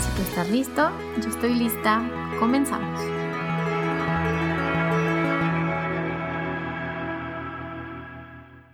[0.00, 0.90] Si tú estás listo,
[1.22, 2.02] yo estoy lista.
[2.38, 3.00] Comenzamos.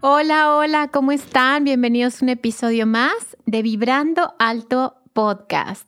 [0.00, 1.62] Hola, hola, ¿cómo están?
[1.64, 5.86] Bienvenidos a un episodio más de Vibrando Alto Podcast.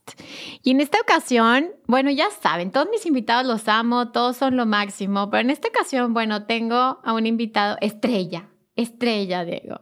[0.63, 4.67] Y en esta ocasión, bueno, ya saben, todos mis invitados los amo, todos son lo
[4.67, 9.81] máximo, pero en esta ocasión, bueno, tengo a un invitado estrella, estrella, Diego.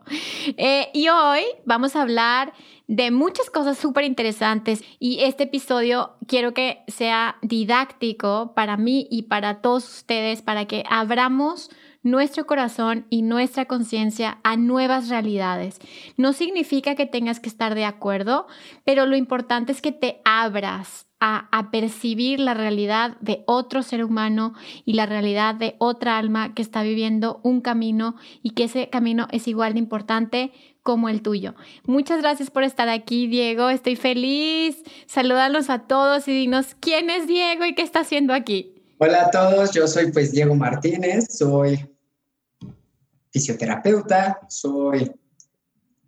[0.56, 2.52] Eh, y hoy vamos a hablar
[2.92, 9.22] de muchas cosas súper interesantes y este episodio quiero que sea didáctico para mí y
[9.22, 11.70] para todos ustedes, para que abramos
[12.02, 15.78] nuestro corazón y nuestra conciencia a nuevas realidades.
[16.16, 18.46] No significa que tengas que estar de acuerdo,
[18.84, 24.54] pero lo importante es que te abras a, percibir la realidad de otro ser humano
[24.84, 29.28] y la realidad de otra alma que está viviendo un camino y que ese camino
[29.30, 31.54] es igual de importante como el tuyo.
[31.84, 33.70] Muchas gracias por estar aquí, Diego.
[33.70, 34.82] Estoy feliz.
[35.06, 38.74] Saludarlos a todos y dinos quién es Diego y qué está haciendo aquí.
[38.98, 41.91] Hola a todos, yo soy pues Diego Martínez, soy
[43.32, 45.10] fisioterapeuta, soy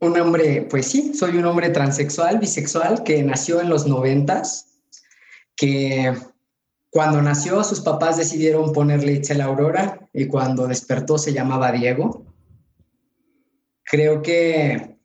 [0.01, 4.81] un hombre, pues sí, soy un hombre transexual, bisexual que nació en los noventas
[5.57, 6.13] que
[6.91, 12.25] cuando nació sus papás decidieron ponerle Itzel Aurora y cuando despertó se llamaba Diego.
[13.83, 14.97] Creo que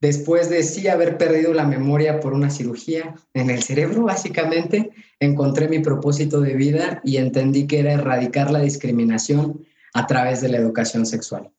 [0.00, 5.68] después de sí haber perdido la memoria por una cirugía en el cerebro, básicamente, encontré
[5.68, 10.58] mi propósito de vida y entendí que era erradicar la discriminación a través de la
[10.58, 11.50] educación sexual.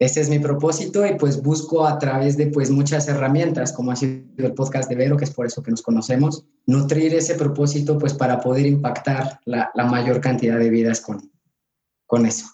[0.00, 3.96] Ese es mi propósito y pues busco a través de pues muchas herramientas, como ha
[3.96, 7.98] sido el podcast de Vero, que es por eso que nos conocemos, nutrir ese propósito
[7.98, 11.32] pues para poder impactar la, mayor cantidad de vidas con,
[12.06, 12.46] con eso.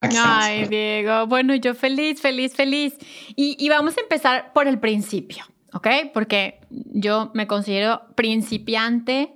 [0.00, 2.94] Ay, Diego, bueno, yo feliz, feliz, feliz.
[3.34, 5.44] Y, y vamos a empezar por el principio,
[5.74, 5.88] ¿ok?
[6.14, 9.35] Porque yo me considero principiante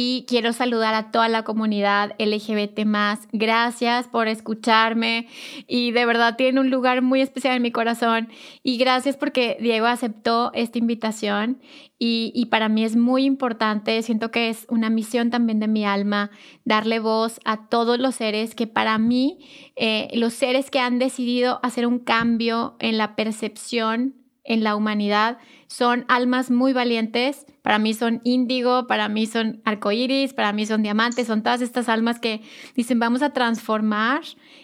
[0.00, 2.86] y quiero saludar a toda la comunidad LGBT
[3.32, 5.26] Gracias por escucharme
[5.66, 8.28] y de verdad tiene un lugar muy especial en mi corazón
[8.62, 11.60] y gracias porque Diego aceptó esta invitación
[11.98, 16.30] y, para mí es muy importante, siento que es una misión también de mi alma
[16.64, 19.40] darle voz a todos los seres que para mí,
[19.74, 25.38] eh, los seres que han decidido hacer un cambio en la percepción en la humanidad,
[25.66, 27.46] son almas muy valientes.
[27.68, 31.90] Para mí son índigo, para mí son arcoíris, para mí son diamantes, son todas estas
[31.90, 32.40] almas que
[32.74, 34.22] dicen vamos a transformar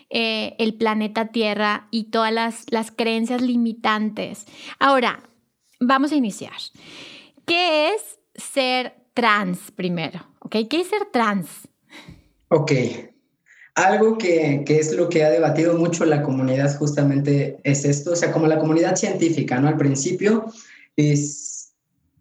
[0.09, 4.47] eh, el planeta Tierra y todas las, creencias limitantes.
[4.79, 5.23] Ahora,
[5.81, 6.55] vamos a iniciar.
[7.45, 10.27] ¿Qué es ser trans primero?
[10.39, 10.67] ¿Okay?
[10.67, 11.69] ¿Qué es ser trans?
[12.49, 12.73] Ok,
[13.75, 18.17] algo que, que, es lo que ha debatido mucho la comunidad justamente es esto, o
[18.17, 19.69] sea, como la comunidad científica, ¿no?
[19.69, 20.47] Al principio
[20.97, 21.54] es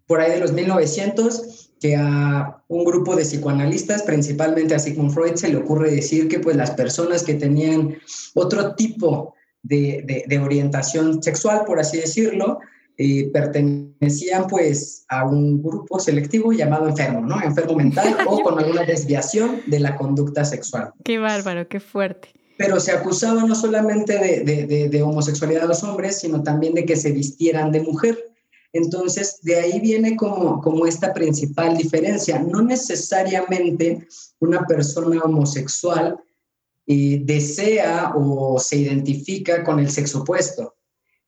[0.07, 5.35] por ahí de los 1900 que a un grupo de psicoanalistas, principalmente a Sigmund Freud,
[5.35, 7.97] se le ocurre decir que pues las personas que tenían
[8.35, 12.59] otro tipo de, de, de orientación sexual, por así decirlo,
[12.95, 17.41] eh, pertenecían pues a un grupo selectivo llamado enfermo, ¿no?
[17.41, 20.91] Enfermo mental o con alguna desviación de la conducta sexual.
[21.03, 22.29] Qué bárbaro, qué fuerte.
[22.55, 26.85] Pero se acusaba no solamente de, de, de, homosexualidad a los hombres, sino también de
[26.85, 28.31] que se vistieran de mujer.
[28.73, 32.39] Entonces, de ahí viene como, como esta principal diferencia.
[32.39, 34.07] No necesariamente
[34.39, 36.19] una persona homosexual
[36.87, 40.75] eh, desea o se identifica con el sexo opuesto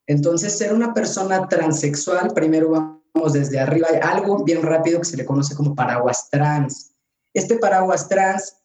[0.07, 5.17] entonces, ser una persona transexual, primero vamos desde arriba, hay algo bien rápido que se
[5.17, 6.93] le conoce como paraguas trans.
[7.33, 8.57] Este paraguas trans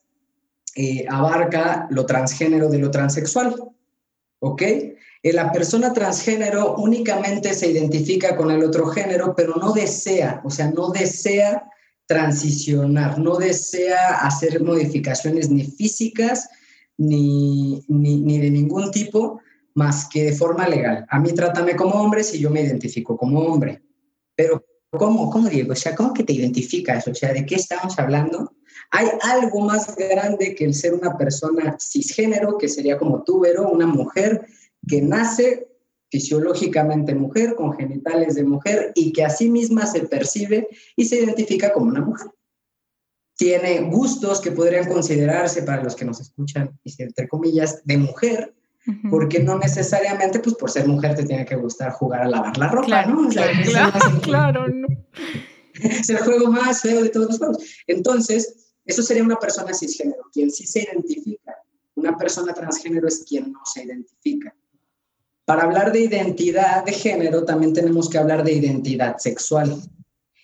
[0.76, 3.54] eh, abarca lo transgénero de lo transexual,
[4.40, 4.62] ¿ok?
[5.22, 10.50] Eh, la persona transgénero únicamente se identifica con el otro género, pero no desea, o
[10.50, 11.70] sea, no desea
[12.06, 16.48] transicionar, no desea hacer modificaciones ni físicas
[16.96, 19.40] ni, ni, de ningún tipo,
[19.74, 21.06] más que de forma legal.
[21.08, 23.82] A mí trátame como hombre si yo me identifico como hombre.
[24.34, 25.72] Pero ¿cómo, cómo Diego?
[25.72, 27.06] O sea, ¿cómo que te identificas?
[27.06, 28.52] O sea, ¿de qué estamos hablando?
[28.90, 33.70] Hay algo más grande que el ser una persona cisgénero, que sería como tú, Vero,
[33.70, 34.46] una mujer
[34.86, 35.68] que nace
[36.10, 41.20] fisiológicamente mujer, con genitales de mujer y que a sí misma se percibe y se
[41.20, 42.30] identifica como una mujer.
[43.36, 48.54] Tiene gustos que podrían considerarse para los que nos escuchan, entre comillas, de mujer,
[49.10, 52.68] porque no necesariamente, pues por ser mujer te tiene que gustar jugar a lavar la
[52.68, 53.28] ropa, ¿no?
[53.28, 54.88] claro, claro, no.
[55.74, 57.58] Es el juego más feo de todos los juegos.
[57.86, 61.56] Entonces, eso sería una persona cisgénero, quien sí se identifica.
[61.94, 64.54] Una persona transgénero es quien no se identifica.
[65.50, 69.82] Para hablar de identidad de género también tenemos que hablar de identidad sexual.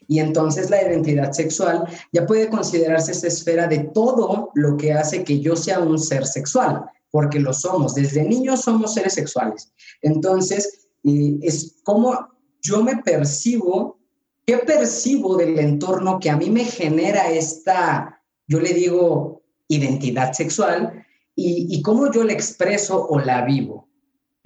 [0.09, 5.23] Y entonces la identidad sexual ya puede considerarse esa esfera de todo lo que hace
[5.23, 7.95] que yo sea un ser sexual, porque lo somos.
[7.95, 9.73] Desde niños somos seres sexuales.
[10.03, 12.27] Entonces, es como
[12.61, 14.01] yo me percibo,
[14.45, 21.07] qué percibo del entorno que a mí me genera esta, yo le digo, identidad sexual
[21.37, 23.86] y, y cómo yo la expreso o la vivo.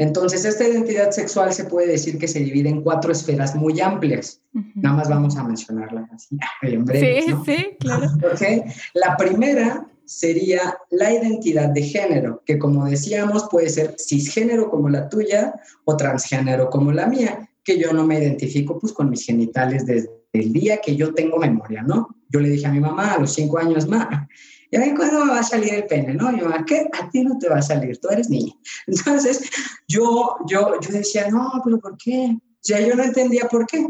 [0.01, 4.41] Entonces, esta identidad sexual se puede decir que se divide en cuatro esferas muy amplias.
[4.75, 7.23] Nada más vamos a mencionarlas así en breve.
[7.23, 8.09] Sí, sí, claro.
[8.95, 15.07] La primera sería la identidad de género, que como decíamos puede ser cisgénero como la
[15.11, 15.53] tuya
[15.85, 20.09] o transgénero como la mía, que yo no me identifico pues con mis genitales desde
[20.33, 22.09] el día que yo tengo memoria, ¿no?
[22.31, 24.09] Yo le dije a mi mamá a los cinco años más,
[24.71, 26.15] ¿y a cuándo me va a salir el pene?
[26.15, 26.37] ¿No?
[26.37, 26.89] Yo, ¿a qué?
[26.93, 28.53] A ti no te va a salir, tú eres niña.
[28.87, 29.43] Entonces,
[29.89, 32.37] yo, yo, yo decía, no, pero ¿por qué?
[32.37, 33.87] O sea, yo no entendía por qué.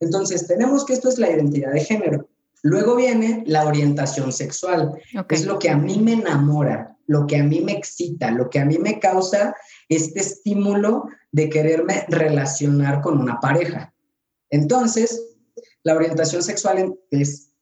[0.00, 2.28] Entonces, tenemos que esto es la identidad de género.
[2.62, 5.00] Luego viene la orientación sexual.
[5.28, 8.58] Es lo que a mí me enamora, lo que a mí me excita, lo que
[8.58, 9.54] a mí me causa
[9.88, 13.94] este estímulo de quererme relacionar con una pareja.
[14.50, 15.36] Entonces,
[15.82, 17.52] la orientación sexual es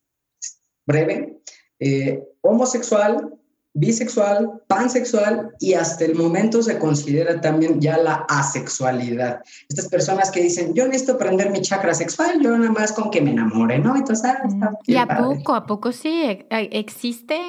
[0.86, 1.33] breve,
[1.80, 3.34] eh, homosexual,
[3.74, 9.40] bisexual, pansexual y hasta el momento se considera también ya la asexualidad.
[9.68, 13.20] Estas personas que dicen, yo necesito aprender mi chakra sexual, yo nada más con que
[13.20, 13.96] me enamore, ¿no?
[13.96, 14.70] Entonces, ah.
[14.86, 17.40] ¿Y a poco, a poco sí e, existe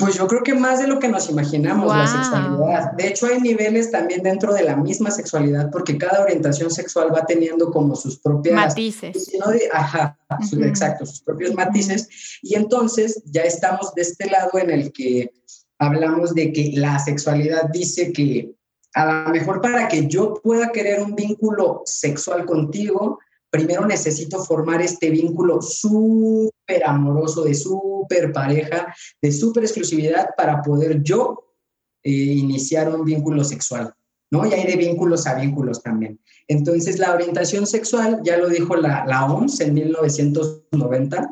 [0.00, 2.92] pues yo creo que más de lo que nos imaginamos la sexualidad.
[2.92, 7.24] De hecho, hay niveles también dentro de la misma sexualidad, porque cada orientación sexual va
[7.26, 8.56] teniendo como sus propias...
[8.56, 9.30] Matices.
[9.72, 10.18] ajá,
[10.60, 12.08] exacto, sus propios matices.
[12.42, 15.32] Y entonces ya estamos de este lado en el que
[15.78, 18.54] hablamos de que la sexualidad dice que
[18.94, 23.18] a lo mejor para que yo pueda querer un vínculo sexual contigo,
[23.50, 31.02] primero necesito formar este vínculo súper amoroso, de súper pareja, de súper exclusividad para poder
[31.02, 31.54] yo
[32.02, 33.92] eh, iniciar un vínculo sexual,
[34.30, 34.46] ¿no?
[34.46, 36.20] Y hay de vínculos a vínculos también.
[36.48, 41.30] Entonces, la orientación sexual, ya lo dijo la, OMS en 1990,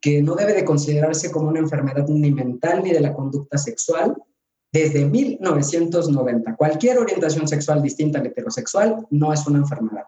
[0.00, 4.14] que no debe de considerarse como una enfermedad ni mental ni de la conducta sexual,
[4.72, 6.56] desde 1990.
[6.56, 10.04] Cualquier orientación sexual distinta al heterosexual no es una enfermedad.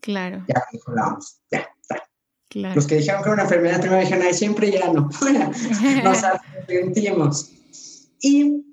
[0.00, 0.44] Claro.
[0.48, 1.68] Ya hablamos, ya,
[2.50, 2.74] Claro.
[2.74, 5.08] Los que dijeron que era una enfermedad primero dijeron, ay, siempre ya no.
[6.04, 7.52] Nos arrepentimos.
[8.20, 8.64] Y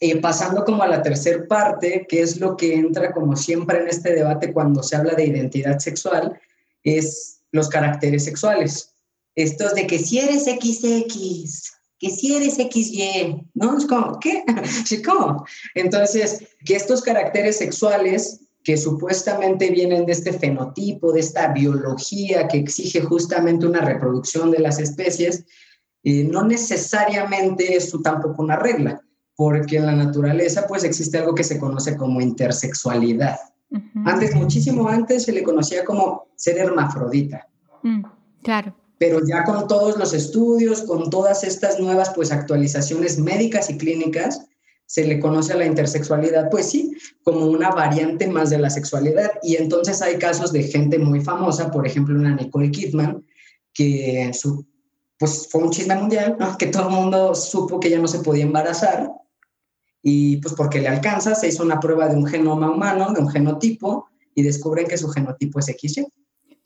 [0.00, 3.88] eh, pasando como a la tercera parte, que es lo que entra como siempre en
[3.88, 6.38] este debate cuando se habla de identidad sexual,
[6.82, 8.92] es los caracteres sexuales.
[9.36, 13.78] Estos de que si eres XX, que si eres XY, ¿no?
[13.78, 14.42] Es como, ¿qué?
[15.04, 15.46] ¿Cómo?
[15.74, 22.58] Entonces, que estos caracteres sexuales que supuestamente vienen de este fenotipo, de esta biología que
[22.58, 25.44] exige justamente una reproducción de las especies,
[26.02, 29.00] eh, no necesariamente es tampoco una regla,
[29.36, 33.36] porque en la naturaleza pues existe algo que se conoce como intersexualidad.
[34.04, 37.46] Antes, muchísimo antes, se le conocía como ser hermafrodita.
[37.84, 38.02] Mm,
[38.42, 38.76] claro.
[38.98, 44.44] Pero ya con todos los estudios, con todas estas nuevas pues actualizaciones médicas y clínicas,
[44.86, 49.32] se le conoce a la intersexualidad, pues sí, como una variante más de la sexualidad.
[49.42, 53.24] Y entonces hay casos de gente muy famosa, por ejemplo, una Nicole Kidman,
[53.74, 54.64] que su,
[55.18, 58.44] pues fue un chisme mundial, que todo el mundo supo que ella no se podía
[58.44, 59.10] embarazar.
[60.02, 63.28] Y pues porque le alcanza, se hizo una prueba de un genoma humano, de un
[63.28, 66.06] genotipo, y descubren que su genotipo es XY.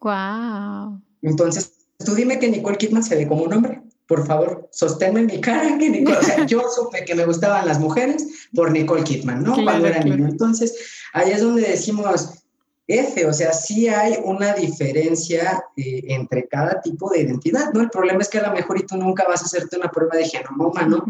[0.00, 1.00] ¡Wow!
[1.22, 1.72] Entonces,
[2.04, 5.78] tú dime que Nicole Kidman se ve como un hombre por favor, sosténme mi cara,
[5.78, 9.54] que Nicole, o sea, yo supe que me gustaban las mujeres por Nicole Kidman, ¿no?
[9.54, 10.26] Cuando era niño.
[10.26, 10.74] Entonces,
[11.12, 12.42] ahí es donde decimos,
[12.88, 17.82] F, o sea, sí hay una diferencia eh, entre cada tipo de identidad, ¿no?
[17.82, 20.16] El problema es que a lo mejor y tú nunca vas a hacerte una prueba
[20.16, 21.04] de genoma ¿no?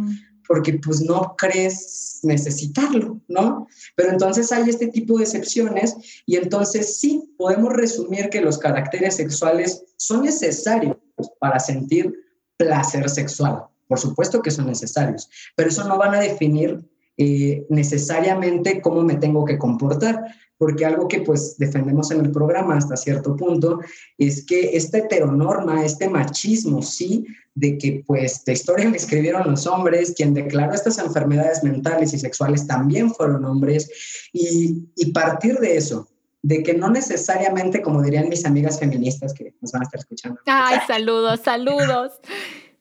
[0.46, 3.66] Porque pues no crees necesitarlo, ¿no?
[3.96, 9.16] Pero entonces hay este tipo de excepciones y entonces sí, podemos resumir que los caracteres
[9.16, 10.98] sexuales son necesarios
[11.38, 12.14] para sentir
[12.60, 13.64] placer sexual.
[13.88, 16.78] Por supuesto que son necesarios, pero eso no van a definir
[17.16, 20.22] eh, necesariamente cómo me tengo que comportar
[20.60, 23.80] porque algo que pues defendemos en el programa hasta cierto punto
[24.18, 29.66] es que esta heteronorma, este machismo, sí, de que pues la historia la escribieron los
[29.66, 33.90] hombres, quien declaró estas enfermedades mentales y sexuales también fueron hombres,
[34.34, 36.09] y, y partir de eso,
[36.42, 40.40] de que no necesariamente, como dirían mis amigas feministas que nos van a estar escuchando.
[40.46, 42.12] Ay, saludos, saludos.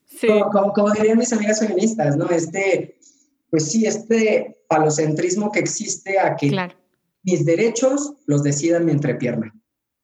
[0.06, 0.28] Sí.
[0.52, 2.30] Como, como, dirían mis amigas feministas, ¿no?
[2.30, 2.98] Este,
[3.50, 6.80] pues sí, este palocentrismo que existe a que claro
[7.24, 9.54] mis derechos los decidan mi entrepierna.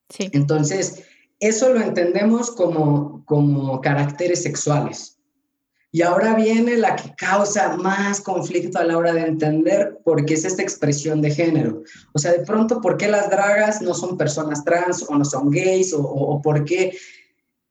[0.09, 0.29] Sí.
[0.33, 1.03] Entonces,
[1.39, 5.14] eso lo entendemos como, como caracteres sexuales.
[5.95, 10.33] Y ahora viene la que causa más conflicto a la hora de entender por qué
[10.33, 11.83] es esta expresión de género.
[12.13, 15.49] O sea, de pronto, ¿por qué las dragas no son personas trans o no son
[15.49, 15.93] gays?
[15.93, 16.97] O, o, por qué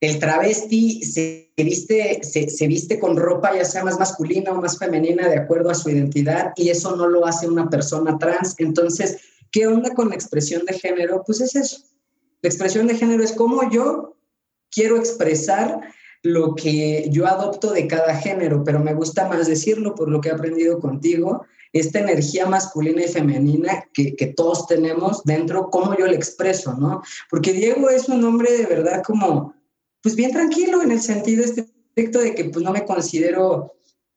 [0.01, 5.29] el travesti se viste, se, viste con ropa ya sea más masculina o más femenina
[5.29, 8.55] de acuerdo a su identidad y eso no lo hace una persona trans.
[8.57, 9.19] Entonces,
[9.55, 11.23] ¿Qué onda con la expresión de género?
[11.25, 11.77] Pues es eso.
[12.43, 14.17] La expresión de género es cómo yo
[14.69, 15.94] quiero expresar
[16.25, 20.31] lo que yo adopto de cada género, pero me gusta más decirlo por lo que
[20.31, 26.07] he aprendido contigo, esta energía masculina y femenina que, que todos tenemos dentro, cómo yo
[26.07, 27.03] la expreso, ¿no?
[27.29, 29.55] Porque Diego es un hombre de verdad como,
[30.01, 33.75] pues bien tranquilo en el sentido estricto de que pues no me considero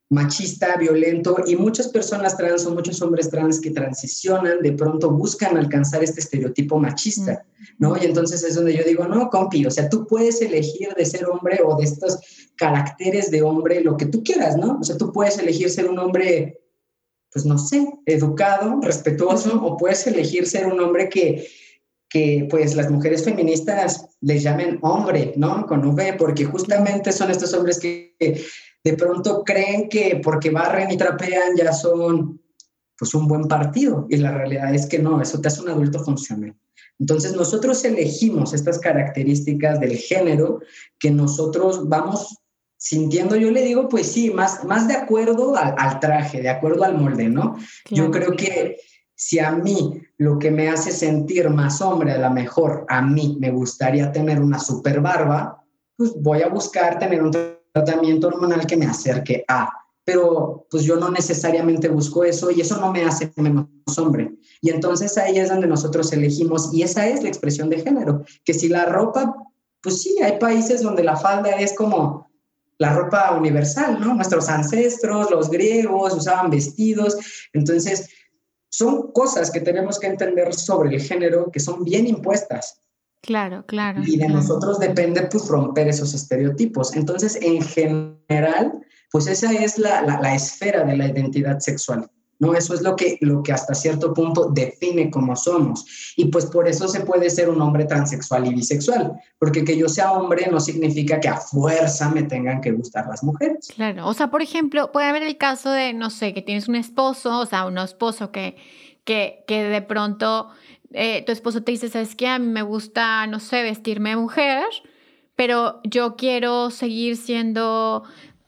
[0.10, 5.58] machista, violento, y muchas personas trans o muchos hombres trans que transicionan, de pronto buscan
[5.58, 7.46] alcanzar este estereotipo machista,
[7.78, 7.98] ¿no?
[7.98, 11.26] Y entonces es donde yo digo, no, compi, o sea, tú puedes elegir de ser
[11.26, 12.20] hombre o de estos
[12.56, 14.78] caracteres de hombre lo que tú quieras, ¿no?
[14.80, 16.62] O sea, tú puedes elegir ser un hombre,
[17.34, 21.48] pues no sé, educado, respetuoso, o puedes elegir ser un hombre que
[22.10, 25.66] que pues las mujeres feministas les llamen hombre, ¿no?
[25.66, 28.16] Con V, porque justamente son estos hombres que
[28.88, 32.40] de pronto creen que porque barren y trapean ya son
[32.98, 36.00] pues un buen partido y la realidad es que no, eso te hace un adulto
[36.00, 36.56] funcional.
[36.98, 40.62] Entonces nosotros elegimos estas características del género
[40.98, 42.38] que nosotros vamos
[42.78, 46.98] sintiendo, yo le digo, pues sí, más, más de acuerdo al, traje, de acuerdo al
[46.98, 47.58] molde, ¿no?
[47.92, 48.78] Yo creo que
[49.16, 53.38] si a mí lo que me hace sentir más hombre, a lo mejor a mí
[53.38, 55.62] me gustaría tener una super barba,
[55.98, 59.70] pues voy a buscar tener un tratamiento hormonal que me acerque a,
[60.04, 63.68] pero pues yo no necesariamente busco eso y eso no me hace menos
[63.98, 64.32] hombre.
[64.62, 68.54] Y entonces ahí es donde nosotros elegimos y esa es la expresión de género, que
[68.54, 69.36] si la ropa,
[69.82, 72.28] pues sí, hay países donde la falda es como
[72.80, 74.14] la ropa universal, ¿no?
[74.14, 77.18] Nuestros ancestros, los griegos usaban vestidos,
[77.54, 78.10] entonces
[78.70, 82.82] son cosas que tenemos que entender sobre el género que son bien impuestas.
[83.28, 84.04] Claro, claro.
[84.06, 86.96] Y de nosotros depende pues romper esos estereotipos.
[86.96, 88.72] Entonces, en general,
[89.12, 92.10] pues esa es la, la, esfera de la identidad sexual.
[92.40, 92.54] ¿no?
[92.54, 96.14] Eso es lo que, lo que hasta cierto punto define cómo somos.
[96.16, 99.90] Y pues por eso se puede ser un hombre transexual y bisexual, porque que yo
[99.90, 103.68] sea hombre no significa que a fuerza me tengan que gustar las mujeres.
[103.76, 106.78] Claro, o sea, por ejemplo, puede haber el caso de, no sé, que tienes un
[106.78, 108.56] esposo, o sea, un esposo que,
[109.04, 110.48] que, que de pronto
[110.94, 112.28] eh, tu esposo te dice, ¿sabes qué?
[112.28, 114.64] A mí me gusta, no sé, vestirme mujer,
[115.36, 118.04] pero yo quiero seguir siendo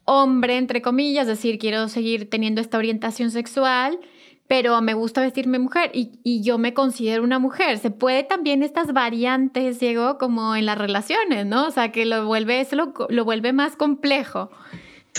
[0.06, 4.00] hombre, entre comillas, es decir, quiero seguir teniendo esta orientación sexual,
[4.48, 7.78] pero me gusta vestirme mujer y, y, yo me considero una mujer.
[7.78, 11.68] Se puede también estas variantes, Diego, como en las relaciones, ¿no?
[11.68, 14.50] O sea, que lo vuelve, eso lo, lo vuelve más complejo.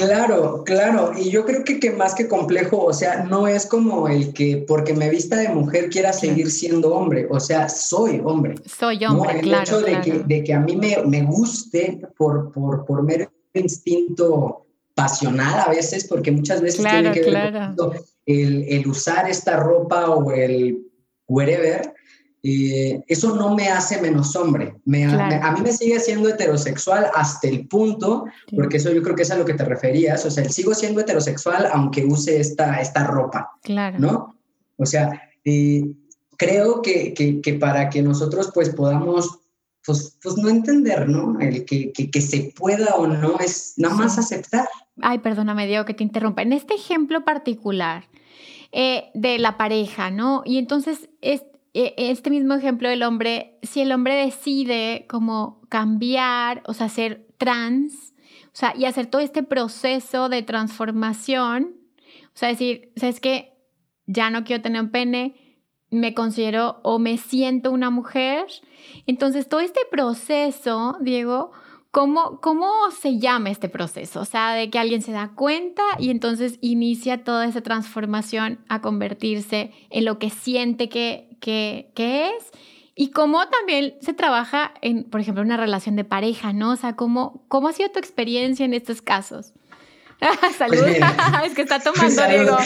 [0.07, 1.13] Claro, claro.
[1.17, 4.65] Y yo creo que, que, más que complejo, o sea, no es como el que
[4.67, 7.27] porque me vista de mujer quiera seguir siendo hombre.
[7.31, 8.55] O sea, soy hombre.
[8.67, 9.41] Soy hombre, ¿no?
[9.41, 13.31] El hecho de, Que, de que a mí me, me guste por, por, por mero
[13.55, 17.93] instinto pasional a veces, porque muchas veces tiene que ver con
[18.27, 20.87] el, el usar esta ropa o el
[21.27, 21.95] wherever
[22.43, 24.75] eh, eso no me hace menos hombre.
[24.85, 28.25] Me, a mí me sigue siendo heterosexual hasta el punto,
[28.57, 31.01] porque eso yo creo que es a lo que te referías, o sea, sigo siendo
[31.01, 33.99] heterosexual aunque use esta, esta ropa, claro.
[33.99, 34.37] ¿no?
[34.77, 35.85] O sea, eh,
[36.39, 39.41] creo que, que, que, para que nosotros pues podamos,
[39.85, 41.39] pues, pues no entender, ¿no?
[41.39, 44.67] El que, que, se pueda o no es nada más aceptar.
[45.03, 46.41] Ay, perdóname, Diego, que te interrumpa.
[46.41, 48.09] En este ejemplo particular
[48.73, 50.43] eh, de la pareja, ¿no?
[50.47, 51.43] Y entonces es
[51.73, 58.15] este mismo ejemplo del hombre, si el hombre decide como cambiar, o sea, ser trans,
[58.47, 61.77] o sea, y hacer todo este proceso de transformación,
[62.27, 63.55] o sea, decir, ¿sabes qué?
[64.07, 65.61] Ya no quiero tener un pene,
[65.91, 68.47] me considero o me siento una mujer.
[69.07, 71.53] Entonces, todo este proceso, Diego,
[71.93, 74.21] ¿Cómo, ¿Cómo se llama este proceso?
[74.21, 78.81] O sea, de que alguien se da cuenta y entonces inicia toda esa transformación a
[78.81, 82.45] convertirse en lo que siente que, que, que es.
[82.95, 86.73] Y cómo también se trabaja en, por ejemplo, una relación de pareja, ¿no?
[86.73, 89.55] O sea, ¿cómo, cómo ha sido tu experiencia en estos casos?
[90.59, 90.79] Salud.
[90.79, 91.01] Pues
[91.47, 92.59] es que está tomando, Diego.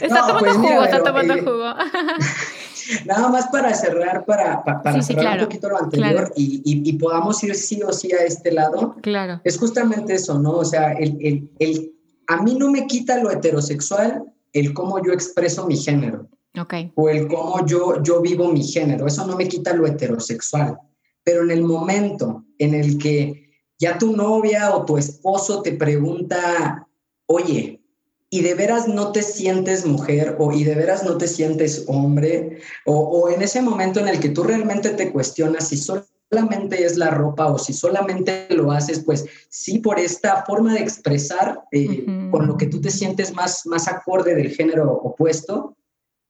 [0.00, 1.74] está tomando pues jugo, está tomando jugo.
[3.06, 7.54] Nada más para cerrar, para, para, cerrar un poquito lo anterior y, y, podamos ir
[7.54, 8.96] sí o sí a este lado.
[9.00, 9.40] Claro.
[9.42, 10.52] Es justamente eso, ¿no?
[10.52, 11.94] O sea, el, el, el,
[12.26, 16.28] a mí no me quita lo heterosexual el cómo yo expreso mi género.
[16.56, 16.92] Okay.
[16.94, 19.06] O el cómo yo, yo vivo mi género.
[19.06, 20.78] Eso no me quita lo heterosexual.
[21.24, 23.44] Pero en el momento en el que
[23.78, 26.86] ya tu novia o tu esposo te pregunta,
[27.26, 27.84] oye,
[28.30, 32.58] y de veras no te sientes mujer o y de veras no te sientes hombre
[32.84, 37.10] o, en ese momento en el que tú realmente te cuestionas si solamente es la
[37.10, 42.48] ropa o si solamente lo haces, pues sí por esta forma de expresar eh, con
[42.48, 45.76] lo que tú te sientes más, más acorde del género opuesto,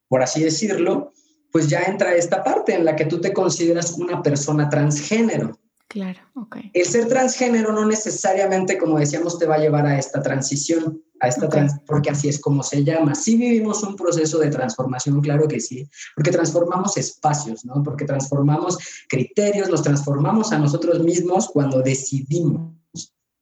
[0.09, 1.13] por así decirlo,
[1.53, 5.59] pues ya entra esta parte en la que tú te consideras una persona transgénero.
[5.87, 6.57] Claro, ok.
[6.73, 11.29] El ser transgénero no necesariamente, como decíamos, te va a llevar a esta transición, a
[11.29, 11.49] esta
[11.87, 13.15] porque así es como se llama.
[13.15, 17.83] Sí vivimos un proceso de transformación, claro que sí, porque transformamos espacios, ¿no?
[17.85, 18.77] Porque transformamos
[19.09, 22.73] criterios, los transformamos a nosotros mismos cuando decidimos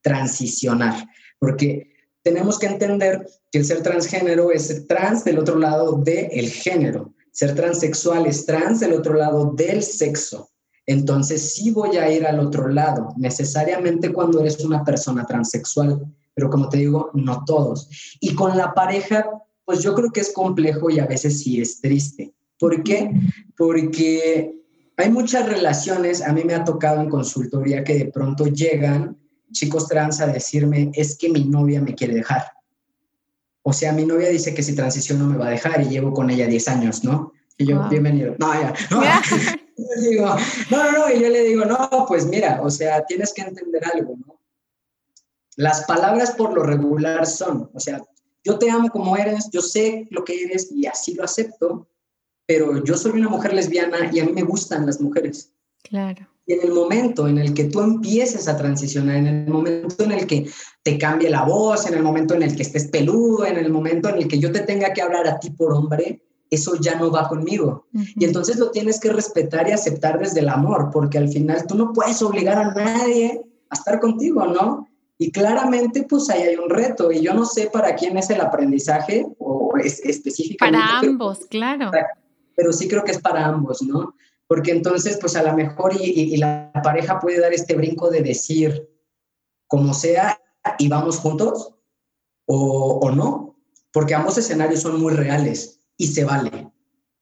[0.01, 1.07] transicionar,
[1.39, 1.92] porque
[2.23, 7.53] tenemos que entender que el ser transgénero es trans del otro lado del género, ser
[7.53, 10.49] transexual es trans del otro lado del sexo.
[10.85, 16.01] Entonces sí voy a ir al otro lado, necesariamente cuando eres una persona transexual,
[16.33, 18.17] pero como te digo, no todos.
[18.19, 19.29] Y con la pareja,
[19.65, 22.33] pues yo creo que es complejo y a veces sí es triste.
[22.59, 23.11] ¿Por qué?
[23.57, 24.55] Porque
[24.97, 29.17] hay muchas relaciones, a mí me ha tocado en consultoría que de pronto llegan
[29.53, 32.43] chicos trans a decirme, es que mi novia me quiere dejar.
[33.61, 36.29] O sea, mi novia dice que si transiciono me va a dejar y llevo con
[36.29, 37.31] ella 10 años, ¿no?
[37.57, 38.35] Y yo, bienvenido.
[38.39, 38.73] No, ya.
[38.91, 39.01] No.
[40.01, 40.25] digo,
[40.69, 43.81] no, no, no, y yo le digo, no, pues mira, o sea, tienes que entender
[43.93, 44.39] algo, ¿no?
[45.55, 48.01] Las palabras por lo regular son, o sea,
[48.43, 51.87] yo te amo como eres, yo sé lo que eres y así lo acepto,
[52.45, 55.53] pero yo soy una mujer lesbiana y a mí me gustan las mujeres.
[55.83, 56.27] Claro.
[56.45, 60.11] Y en el momento en el que tú empieces a transicionar, en el momento en
[60.11, 60.49] el que
[60.83, 64.09] te cambie la voz, en el momento en el que estés peludo, en el momento
[64.09, 67.09] en el que yo te tenga que hablar a ti por hombre, eso ya no
[67.11, 67.87] va conmigo.
[67.93, 71.75] Y entonces lo tienes que respetar y aceptar desde el amor, porque al final tú
[71.75, 74.87] no puedes obligar a nadie a estar contigo, ¿no?
[75.17, 77.11] Y claramente, pues ahí hay un reto.
[77.11, 80.85] Y yo no sé para quién es el aprendizaje o es específicamente.
[80.85, 81.91] Para ambos, claro.
[82.55, 84.13] Pero sí creo que es para ambos, ¿no?
[84.47, 88.89] Porque entonces, pues a lo mejor y, la pareja puede dar este brinco de decir,
[89.67, 90.39] como sea,
[90.77, 91.73] y vamos juntos,
[92.45, 93.57] o, o no,
[93.91, 96.71] porque ambos escenarios son muy reales y se vale.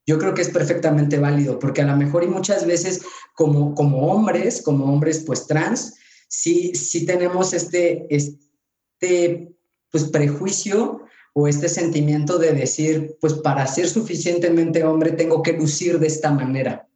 [0.06, 3.02] Yo creo que es perfectamente válido, porque a lo mejor y muchas veces
[3.36, 5.96] como, como hombres, como hombres pues trans,
[6.28, 9.56] sí, sí tenemos este, este
[9.92, 11.02] pues prejuicio
[11.34, 16.32] o este sentimiento de decir, pues para ser suficientemente hombre tengo que lucir de esta
[16.32, 16.88] manera,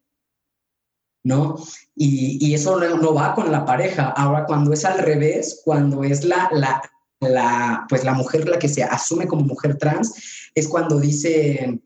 [1.25, 1.55] ¿no?
[1.95, 4.09] Y, y eso no, va con la pareja.
[4.11, 6.81] Ahora, cuando es al revés, cuando es la, la,
[7.19, 10.13] la, pues la mujer la que se asume como mujer trans,
[10.53, 11.81] es cuando dice,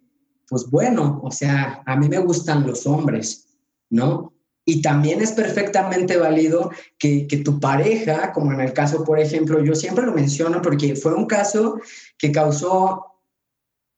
[0.47, 3.47] pues bueno, o sea, a mí me gustan los hombres,
[3.89, 4.33] ¿no?
[4.65, 9.63] Y también es perfectamente válido que, que, tu pareja, como en el caso, por ejemplo,
[9.63, 11.79] yo siempre lo menciono porque fue un caso
[12.17, 13.05] que causó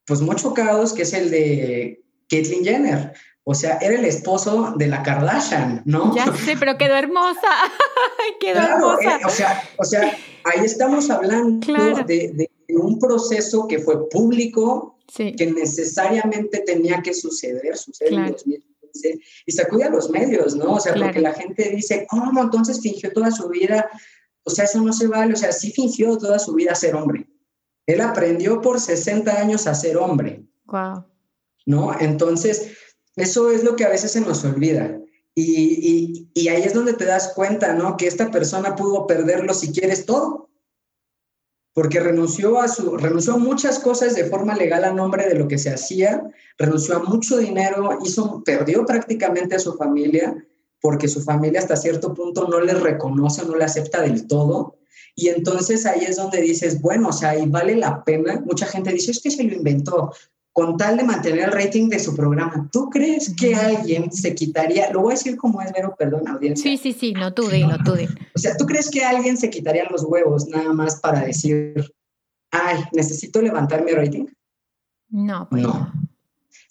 [0.06, 3.14] pues mucho caos, que es el de Caitlyn Jenner.
[3.52, 6.16] O sea, era el esposo de la Kardashian, ¿no?
[6.16, 7.50] Ya sé, pero quedó hermosa.
[8.40, 9.18] quedó hermosa.
[9.18, 11.68] Eh, o, sea, o sea, ahí estamos hablando
[12.08, 19.20] de, de, un proceso que fue público, que necesariamente tenía que suceder, suceder en 2015,
[19.46, 20.76] y sacude a los medios, ¿no?
[20.76, 23.90] O sea, porque la gente dice, ¿cómo entonces fingió toda su vida?
[24.46, 27.28] O sea, eso no se vale, o sea, sí fingió toda su vida ser hombre.
[27.86, 30.46] Él aprendió por 60 años a ser hombre.
[30.68, 31.04] Wow.
[31.66, 32.00] ¿No?
[32.00, 32.72] Entonces,
[33.22, 35.00] eso es lo que a veces se nos olvida.
[35.34, 37.96] Y, y, y, ahí es donde te das cuenta, ¿no?
[37.96, 40.50] Que esta persona pudo perderlo si quieres todo.
[41.74, 45.58] porque renunció a su renunció muchas cosas de forma legal a nombre de lo que
[45.58, 46.22] se hacía,
[46.58, 50.36] renunció a mucho dinero, hizo perdió prácticamente a su familia
[50.82, 54.80] porque su familia hasta cierto punto no le reconoce, no le acepta del todo.
[55.16, 58.42] Y entonces ahí es donde dices, bueno, o sea, ahí vale la pena.
[58.46, 60.12] Mucha gente dice, es que se lo inventó
[60.54, 62.70] con tal de mantener el rating de su programa.
[62.72, 66.70] ¿Tú crees que alguien se quitaría, lo voy a decir como es, pero perdón, audiencia?
[66.70, 68.14] Sí, sí, sí, no tú dilo, tú dilo.
[68.36, 71.94] O sea, ¿tú crees que alguien se quitaría los huevos nada más para decir,
[72.52, 74.26] ay, necesito levantar mi rating?
[75.10, 75.92] No, pues no.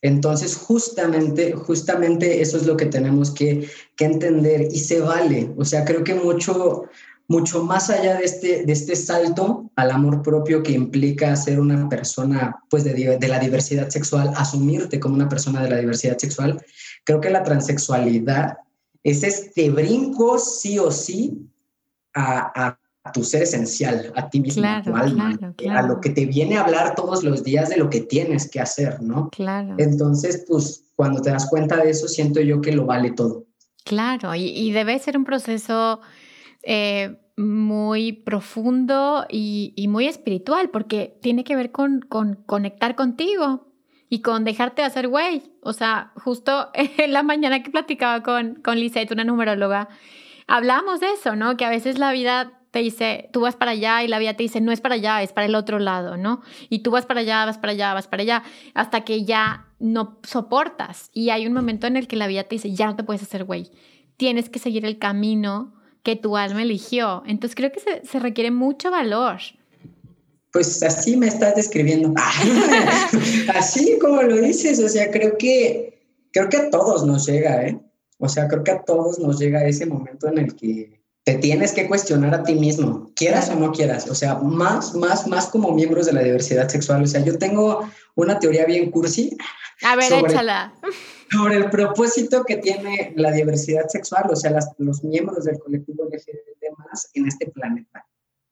[0.02, 5.52] Entonces, justamente, justamente eso es lo que tenemos que, que, entender y se vale.
[5.58, 6.84] O sea, creo que mucho,
[7.30, 11.88] mucho más allá de este, de este salto al amor propio que implica ser una
[11.88, 16.60] persona pues de, de, la diversidad sexual, asumirte como una persona de la diversidad sexual,
[17.04, 18.56] creo que la transexualidad
[19.04, 21.48] es este brinco sí o sí
[22.14, 25.38] a, a tu ser esencial, a ti mismo, a tu alma,
[25.70, 28.58] a lo que te viene a hablar todos los días de lo que tienes que
[28.58, 29.30] hacer, ¿no?
[29.30, 29.76] Claro.
[29.78, 33.44] Entonces, pues cuando te das cuenta de eso, siento yo que lo vale todo.
[33.84, 36.00] Claro, y, y debe ser un proceso
[36.62, 43.68] eh, muy profundo y, muy espiritual, porque tiene que ver con, con conectar contigo
[44.08, 45.42] y con dejarte de hacer güey.
[45.62, 49.88] O sea, justo en la mañana que platicaba con, con Lisette, una numeróloga,
[50.46, 51.56] hablamos de eso, ¿no?
[51.56, 54.42] Que a veces la vida te dice, tú vas para allá y la vida te
[54.42, 56.42] dice, no es para allá, es para el otro lado, ¿no?
[56.68, 58.42] Y tú vas para allá, vas para allá, vas para allá,
[58.74, 61.10] hasta que ya no soportas.
[61.12, 63.22] Y hay un momento en el que la vida te dice, ya no te puedes
[63.22, 63.70] hacer güey,
[64.16, 67.22] tienes que seguir el camino que tu alma eligió.
[67.26, 69.38] Entonces creo que se, requiere mucho valor.
[70.52, 72.12] Pues así me estás describiendo.
[73.54, 77.80] así como lo dices, o sea, creo que, creo que a todos nos llega, ¿eh?
[78.18, 80.99] O sea, creo que a todos nos llega ese momento en el que
[81.32, 84.08] te tienes que cuestionar a ti mismo, quieras o no quieras.
[84.08, 87.02] O sea, más, más, más como miembros de la diversidad sexual.
[87.02, 89.36] O sea, yo tengo una teoría bien cursi.
[89.82, 90.74] A ver, échala
[91.30, 96.76] sobre el propósito que tiene la diversidad sexual, o sea, los miembros del colectivo LGBT
[96.78, 98.04] más en este planeta.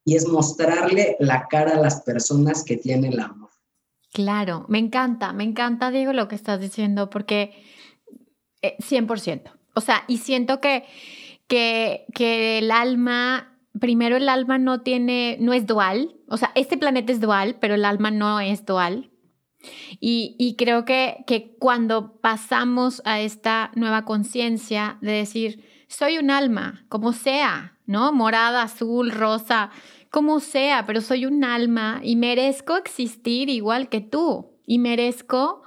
[0.04, 3.50] Y es mostrarle la cara a las personas que tienen el amor.
[4.12, 7.52] Claro, me encanta, me encanta, Diego, lo que estás diciendo, porque
[8.62, 9.28] 100%.
[9.28, 10.84] Eh, o sea, y siento que,
[11.48, 16.76] que, que el alma primero el alma no tiene, no es dual, o sea, este
[16.76, 19.10] planeta es dual, pero el alma no es dual.
[20.00, 26.86] Y, creo que, que cuando pasamos a esta nueva conciencia de decir, soy un alma,
[26.88, 28.12] como sea, ¿no?
[28.12, 29.70] Morada, azul, rosa,
[30.10, 35.62] como sea, pero soy un alma y merezco existir igual que tú y merezco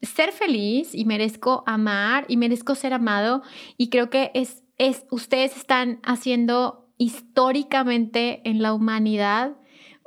[0.00, 3.42] ser feliz y merezco amar y merezco ser amado
[3.76, 9.56] y creo que es, es ustedes están haciendo históricamente en la humanidad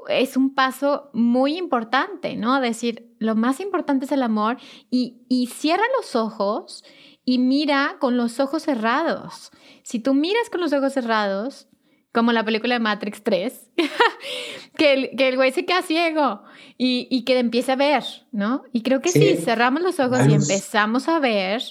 [0.08, 2.62] es un paso muy importante, ¿no?
[2.62, 4.58] Decir, lo más importante es el amor
[4.90, 6.84] y, y cierra los ojos
[7.26, 9.52] y mira con los ojos cerrados.
[9.84, 11.68] Si tú miras con los ojos cerrados,
[12.12, 13.72] como la película de Matrix 3,
[14.78, 16.44] que, el, que el güey se queda ciego
[16.78, 18.64] y, y que empiece a ver, ¿no?
[18.72, 21.62] Y creo que si cerramos los ojos y empezamos a ver,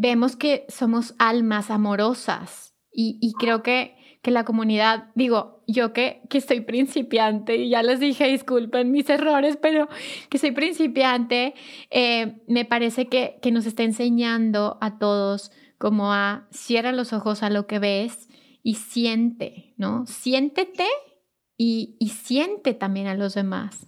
[0.00, 6.22] vemos que somos almas amorosas y, y creo que que la comunidad, digo, yo que,
[6.28, 9.88] que soy principiante y ya les dije, disculpen mis errores, pero
[10.28, 11.54] que soy principiante,
[11.90, 17.44] eh, me parece que, que nos está enseñando a todos como a cierra los ojos
[17.44, 18.28] a lo que ves
[18.64, 20.06] y siente, ¿no?
[20.06, 20.88] Siéntete
[21.56, 23.86] y, y siente también a los demás.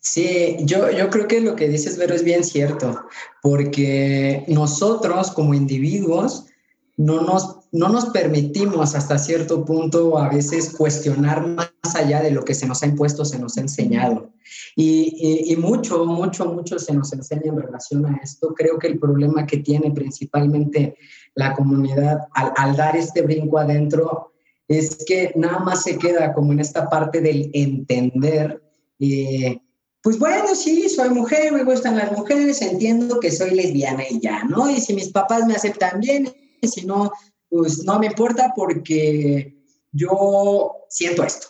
[0.00, 3.06] Sí, yo, yo creo que lo que dices, Vero, es bien cierto,
[3.42, 6.46] porque nosotros como individuos
[6.96, 12.44] no nos, no nos permitimos hasta cierto punto a veces cuestionar más allá de lo
[12.44, 14.30] que se nos ha impuesto, se nos ha enseñado.
[14.74, 18.54] Y, mucho, mucho, mucho se nos enseña en relación a esto.
[18.54, 20.96] Creo que el problema que tiene principalmente
[21.34, 24.32] la comunidad al, dar este brinco adentro
[24.68, 28.62] es que nada más se queda como en esta parte del entender.
[28.98, 29.60] Eh,
[30.06, 34.44] pues bueno, sí, soy mujer, me gustan las mujeres, entiendo que soy lesbiana y ya,
[34.44, 34.70] ¿no?
[34.70, 37.10] Y si mis papás me aceptan bien, si no,
[37.48, 41.48] pues no me importa porque yo siento esto.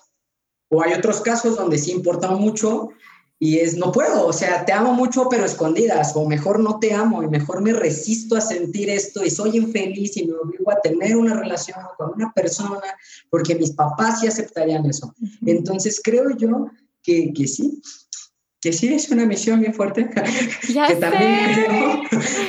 [0.71, 2.88] O hay otros casos donde sí importa mucho
[3.38, 6.95] y es no puedo, o sea, te amo mucho pero escondidas, o mejor no te
[6.95, 10.81] amo y mejor me resisto a sentir esto y soy infeliz y me obligo a
[10.81, 12.81] tener una relación con una persona
[13.29, 15.14] porque mis papás sí aceptarían eso.
[15.45, 16.69] Entonces creo yo
[17.03, 17.83] que, que sí,
[18.66, 22.00] que sí es una misión bien fuerte, que, también creo,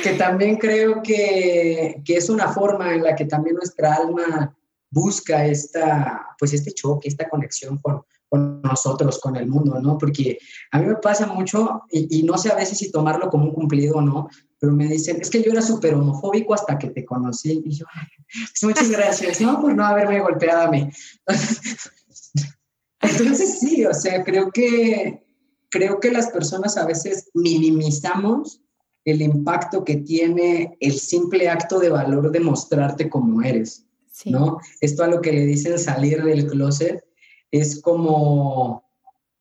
[0.02, 4.52] que también creo que, que, es una forma en la que también nuestra alma
[4.90, 9.96] busca esta, pues este choque, esta conexión con, con nosotros, con el mundo, ¿no?
[9.96, 10.38] Porque
[10.72, 13.98] a mí me pasa mucho, y, no sé a veces si tomarlo como un cumplido
[13.98, 14.28] o no,
[14.58, 17.62] pero me dicen, es que yo era súper homofóbico hasta que te conocí.
[17.64, 17.86] Y yo,
[18.26, 19.60] pues muchas gracias, ¿no?
[19.60, 20.90] Por no haberme golpeado a mí.
[23.02, 25.27] Entonces sí, o sea, creo que,
[25.70, 28.62] creo que las personas a veces minimizamos
[29.04, 33.86] el impacto que tiene el simple acto de valor de mostrarte como eres,
[34.24, 34.58] ¿no?
[34.80, 37.04] Esto a lo que le dicen salir del closet
[37.50, 38.84] es como,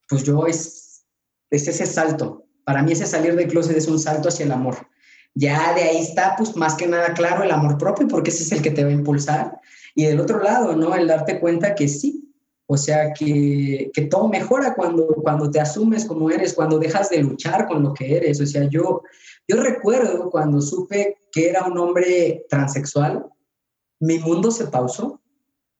[0.07, 1.05] pues yo es,
[1.49, 2.45] es ese salto.
[2.63, 4.87] Para mí ese salir del closet es un salto hacia el amor.
[5.33, 8.51] Ya de ahí está, pues más que nada claro, el amor propio, porque ese es
[8.53, 9.59] el que te va a impulsar.
[9.95, 10.95] Y del otro lado, ¿no?
[10.95, 12.26] El darte cuenta que sí,
[12.69, 17.23] o sea, que, que, todo mejora cuando, cuando te asumes como eres, cuando dejas de
[17.23, 18.41] luchar con lo que eres.
[18.41, 19.03] O sea, yo,
[19.47, 23.25] yo recuerdo cuando supe que era un hombre transexual,
[24.01, 25.21] mi mundo se pausó,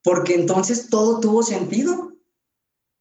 [0.02, 2.14] porque entonces todo tuvo sentido.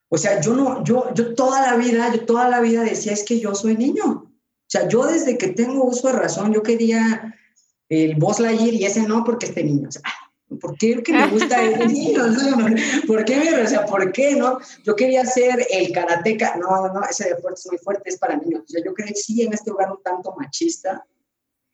[0.08, 3.24] O sea, yo no, yo, yo toda la vida, yo toda la vida decía, es
[3.24, 4.04] que yo soy niño.
[4.04, 7.36] O sea, yo desde que tengo uso de razón, yo quería
[7.88, 9.88] el Boss Lightyear y ese no porque este niño.
[9.88, 10.02] O sea,
[10.60, 12.22] ¿por qué que me gusta el niño?
[13.06, 13.62] ¿Por qué?
[13.64, 14.58] O sea, ¿por qué no?
[14.84, 16.56] Yo quería ser el karateca.
[16.56, 18.62] No, no, ese deporte es muy fuerte, es para niños.
[18.64, 21.04] O sea, yo crecí en este lugar un tanto machista.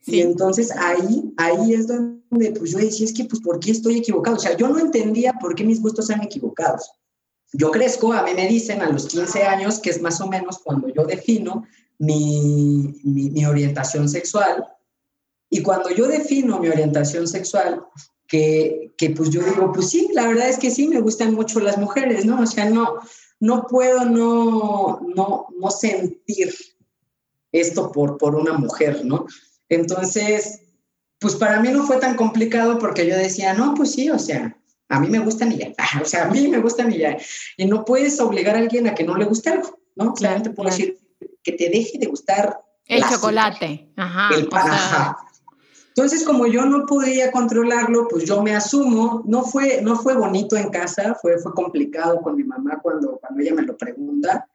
[0.04, 3.98] Y entonces ahí, ahí es donde pues yo decía, es que pues ¿por qué estoy
[3.98, 4.36] equivocado?
[4.36, 6.90] O sea, yo no entendía por qué mis gustos eran equivocados
[7.52, 10.58] yo crezco, a mí me dicen a los 15 años, que es más o menos
[10.58, 11.64] cuando yo defino
[11.98, 14.66] mi, mi, orientación sexual.
[15.50, 17.84] Y cuando yo defino mi orientación sexual,
[18.32, 21.60] que, que, pues yo digo, pues sí, la verdad es que sí, me gustan mucho
[21.60, 22.40] las mujeres, ¿no?
[22.40, 22.94] O sea, no,
[23.40, 26.54] no puedo no, no, no sentir
[27.52, 29.26] esto por, por una mujer, ¿no?
[29.68, 30.62] Entonces,
[31.18, 34.56] pues para mí no fue tan complicado porque yo decía, no, pues sí, o sea,
[34.88, 35.72] a mí me gustan y ya.
[36.00, 37.18] O sea, a mí me gustan y ya.
[37.58, 40.14] Y no puedes obligar a alguien a que no le guste algo, ¿no?
[40.14, 40.98] Claro, te puedo decir
[41.42, 42.58] que te deje de gustar.
[42.86, 43.92] El chocolate.
[43.94, 44.34] Ajá.
[44.34, 45.18] El pan, ajá.
[45.94, 49.22] Entonces, como yo no podía controlarlo, pues yo me asumo.
[49.26, 53.40] No fue, no fue bonito en casa, fue, fue complicado con mi mamá cuando, cuando
[53.40, 54.48] ella me lo pregunta,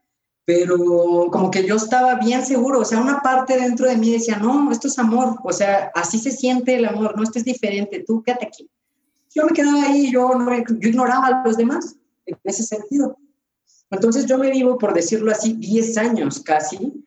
[0.46, 2.80] pero como que yo estaba bien seguro.
[2.80, 5.36] O sea, una parte dentro de mí decía, no, esto es amor.
[5.44, 8.70] O sea, así se siente el amor, no, esto es diferente, tú quédate aquí
[9.38, 11.96] yo me quedaba ahí, yo, no, yo ignoraba a los demás
[12.26, 13.18] en ese sentido.
[13.92, 17.06] Entonces yo me vivo, por decirlo así, 10 años casi,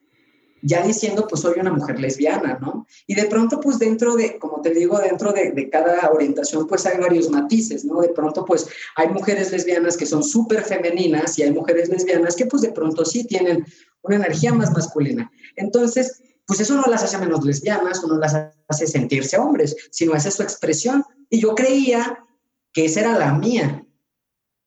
[0.63, 2.87] ya diciendo, pues soy una mujer lesbiana, ¿no?
[3.07, 6.87] Y de pronto, pues dentro de, como te digo, dentro de, de cada orientación, pues
[6.87, 8.01] hay varios matices, ¿no?
[8.01, 12.47] De pronto, pues hay mujeres lesbianas que son súper femeninas y hay mujeres lesbianas que,
[12.47, 13.65] pues de pronto sí tienen
[14.03, 15.31] una energía más masculina.
[15.57, 18.35] Entonces, pues eso no las hace menos lesbianas o no las
[18.69, 21.05] hace sentirse hombres, sino esa es su expresión.
[21.29, 22.25] Y yo creía
[22.73, 23.87] que esa era la mía.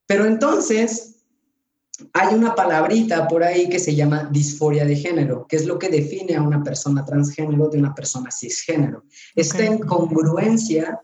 [0.07, 1.12] Pero entonces
[2.11, 5.89] hay una palabrita por ahí que se llama disforia de género, que es lo que
[5.89, 9.03] define a una persona transgénero de una persona cisgénero.
[9.35, 10.99] Esta incongruencia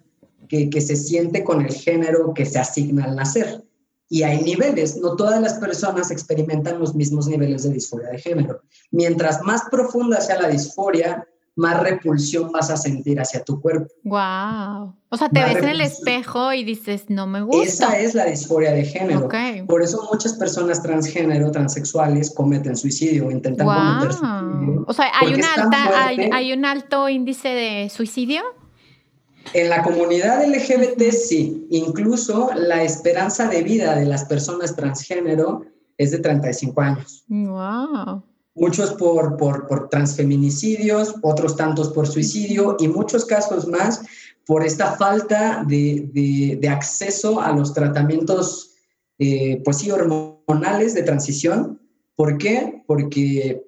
[0.48, 3.64] que, que se siente con el género que se asigna al nacer.
[4.12, 8.64] Y hay niveles, no todas las personas experimentan los mismos niveles de disforia de género.
[8.90, 11.28] Mientras más profunda sea la disforia,
[11.60, 13.94] más repulsión vas a sentir hacia tu cuerpo.
[14.04, 14.96] Wow.
[15.10, 17.64] O sea, te ves en el espejo y dices, no me gusta.
[17.64, 19.28] Esa es la disforia de género.
[19.68, 24.86] Por eso muchas personas transgénero, transexuales, cometen suicidio o intentan cometer suicidio.
[24.88, 28.42] O sea, ¿hay, una alta, hay, un alto índice de suicidio.
[29.54, 35.64] En la comunidad LGBT sí, incluso la esperanza de vida de las personas transgénero
[35.98, 37.26] es de 35 años.
[37.28, 38.24] Wow
[38.60, 44.02] muchos por, por, transfeminicidios, otros tantos por suicidio y muchos casos más
[44.46, 48.72] por esta falta de, acceso a los tratamientos,
[49.18, 51.80] eh, pues sí, hormonales de transición.
[52.16, 52.84] ¿Por qué?
[52.86, 53.66] Porque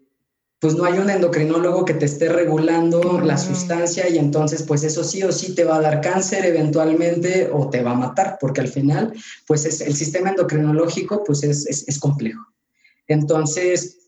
[0.60, 5.04] pues no hay un endocrinólogo que te esté regulando la sustancia y entonces pues eso
[5.04, 8.62] sí o sí te va a dar cáncer eventualmente o te va a matar, porque
[8.62, 9.12] al final
[9.48, 12.46] pues es, el sistema endocrinológico pues es, es complejo.
[13.08, 14.01] Entonces,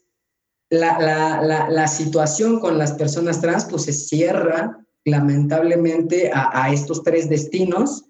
[0.74, 8.06] la, situación con las personas trans pues se cierra lamentablemente a, estos tres destinos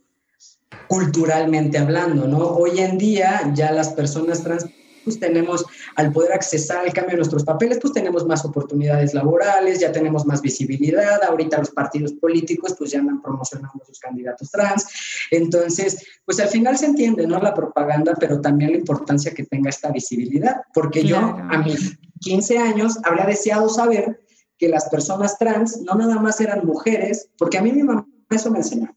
[0.88, 2.40] culturalmente hablando, ¿no?
[2.40, 4.66] Hoy en día ya las personas trans
[5.04, 9.80] pues tenemos, al poder accesar al cambio de nuestros papeles, pues tenemos más oportunidades laborales,
[9.80, 14.88] ya tenemos más visibilidad, ahorita los partidos políticos pues ya andan promocionando sus candidatos trans,
[15.32, 17.40] entonces, pues al final se entiende, ¿no?
[17.40, 22.58] La propaganda, pero también la importancia que tenga esta visibilidad, porque yo a mis 15
[22.58, 24.20] años habría deseado saber
[24.58, 28.50] que las personas trans no nada más eran mujeres, porque a mí mi mamá eso
[28.52, 28.96] me enseñó.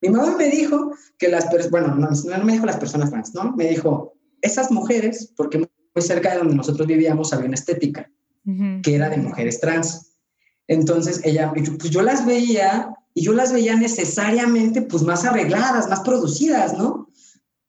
[0.00, 3.34] Mi mamá me dijo que las personas, bueno, no, no me dijo las personas trans,
[3.34, 3.52] ¿no?
[3.52, 4.13] Me dijo,
[4.44, 5.68] esas mujeres, porque muy
[6.02, 8.10] cerca de donde nosotros vivíamos había una estética,
[8.82, 10.18] que era de mujeres trans.
[10.68, 16.00] Entonces ella, pues yo las veía y yo las veía necesariamente pues más arregladas, más
[16.00, 17.08] producidas, ¿no?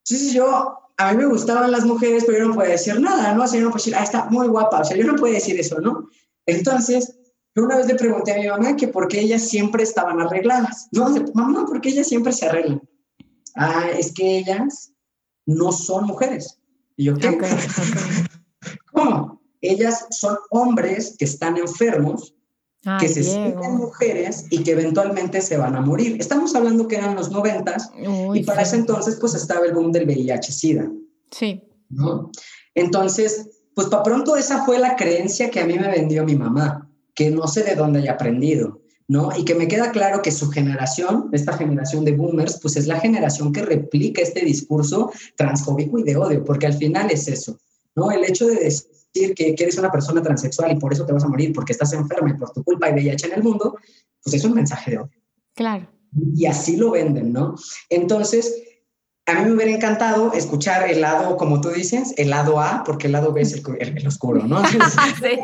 [0.03, 3.43] Entonces yo, a mí me gustaban las mujeres, pero yo no podía decir nada, ¿no?
[3.43, 5.33] O sea, yo no puedo decir, ah, está muy guapa, o sea, yo no puedo
[5.33, 6.09] decir eso, ¿no?
[6.45, 7.17] Entonces,
[7.55, 10.88] yo una vez le pregunté a mi mamá que por qué ellas siempre estaban arregladas.
[10.91, 12.81] No, mamá, ¿por qué ellas siempre se arreglan?
[13.55, 14.91] Ah, es que ellas
[15.45, 16.59] no son mujeres.
[16.97, 17.38] Y yo, ¿qué?
[18.91, 19.41] ¿Cómo?
[19.62, 22.36] Ellas son hombres que están enfermos,
[22.99, 26.17] que se sienten mujeres y que eventualmente se van a morir.
[26.19, 27.89] Estamos hablando que eran los noventas
[28.34, 30.91] y para ese entonces pues estaba el boom del VIH-Sida.
[31.31, 31.63] Sí.
[31.89, 32.31] ¿no?
[32.73, 36.89] Entonces, pues para pronto esa fue la creencia que a mí me vendió mi mamá,
[37.13, 38.81] que no sé de dónde haya aprendido.
[39.07, 39.29] ¿No?
[39.37, 42.99] Y que me queda claro que su generación, esta generación de boomers, pues es la
[42.99, 47.59] generación que replica este discurso transfóbico y de odio, porque al final es eso,
[47.95, 48.11] ¿no?
[48.11, 51.29] El hecho de decir que, eres una persona transexual y por eso te vas a
[51.29, 53.77] morir, porque estás enferma y por tu culpa hay VIH en el mundo,
[54.23, 55.21] pues es un mensaje de odio.
[55.53, 55.87] Claro.
[56.33, 57.55] Y así lo venden, ¿no?
[57.89, 58.53] Entonces,
[59.27, 63.07] a mí me hubiera encantado escuchar el lado, como tú dices, el lado A, porque
[63.07, 64.63] el lado B es el, oscuro, ¿no?
[64.67, 65.39] sí.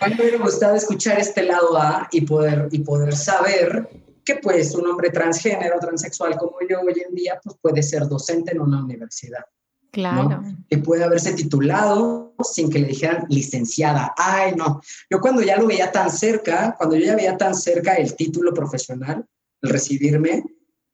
[0.00, 3.88] A mí me hubiera gustado escuchar este lado A y poder, y poder saber
[4.24, 8.52] que pues un hombre transgénero, transexual como yo hoy en día, pues puede ser docente
[8.52, 9.44] en una universidad.
[9.90, 10.42] Claro.
[10.68, 14.14] Que puede haberse titulado sin que le dijeran licenciada.
[14.16, 14.80] Ay, no.
[15.10, 18.54] Yo cuando ya lo veía tan cerca, cuando yo ya veía tan cerca el título
[18.54, 19.26] profesional,
[19.62, 20.44] el recibirme,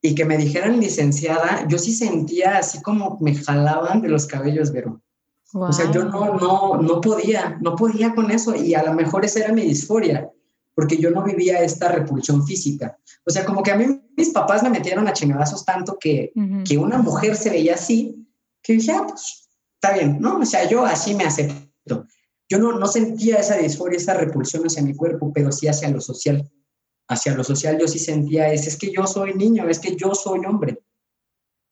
[0.06, 4.72] y que me dijeran licenciada, yo sí sentía así como me jalaban de los cabellos,
[4.72, 5.00] Vero.
[5.52, 9.24] O sea, yo no, no, no podía, no podía con eso y a lo mejor
[9.24, 10.30] esa era mi disforia,
[10.74, 12.98] porque yo no vivía esta repulsión física.
[13.24, 16.32] O sea, como que a mí mis papás me metieron a chingadazos tanto que,
[16.64, 18.26] que una mujer se veía así,
[18.62, 20.38] que dije, ah, pues está bien, ¿no?
[20.38, 22.06] O sea, yo así me acepto.
[22.48, 26.00] Yo no, no sentía esa disforia, esa repulsión hacia mi cuerpo, pero sí hacia lo
[26.00, 26.48] social
[27.08, 30.14] hacia lo social yo sí sentía es, es que yo soy niño, es que yo
[30.14, 30.78] soy hombre.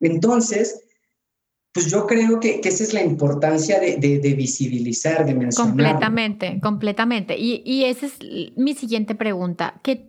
[0.01, 0.85] Entonces,
[1.73, 5.73] pues yo creo que, que esa es la importancia de, de, visibilizar, de mencionar.
[5.73, 7.37] Completamente, completamente.
[7.37, 8.19] Y, y, esa es
[8.57, 9.81] mi siguiente pregunta.
[9.83, 10.09] ¿Qué,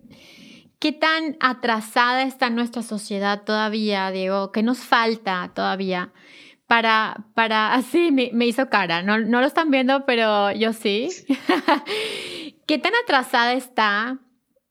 [0.78, 4.52] ¿Qué tan atrasada está nuestra sociedad todavía, Diego?
[4.52, 6.12] ¿Qué nos falta todavía?
[6.68, 11.08] Para, para, así me, me hizo cara, no, no lo están viendo, pero yo sí.
[12.66, 14.20] ¿Qué tan atrasada está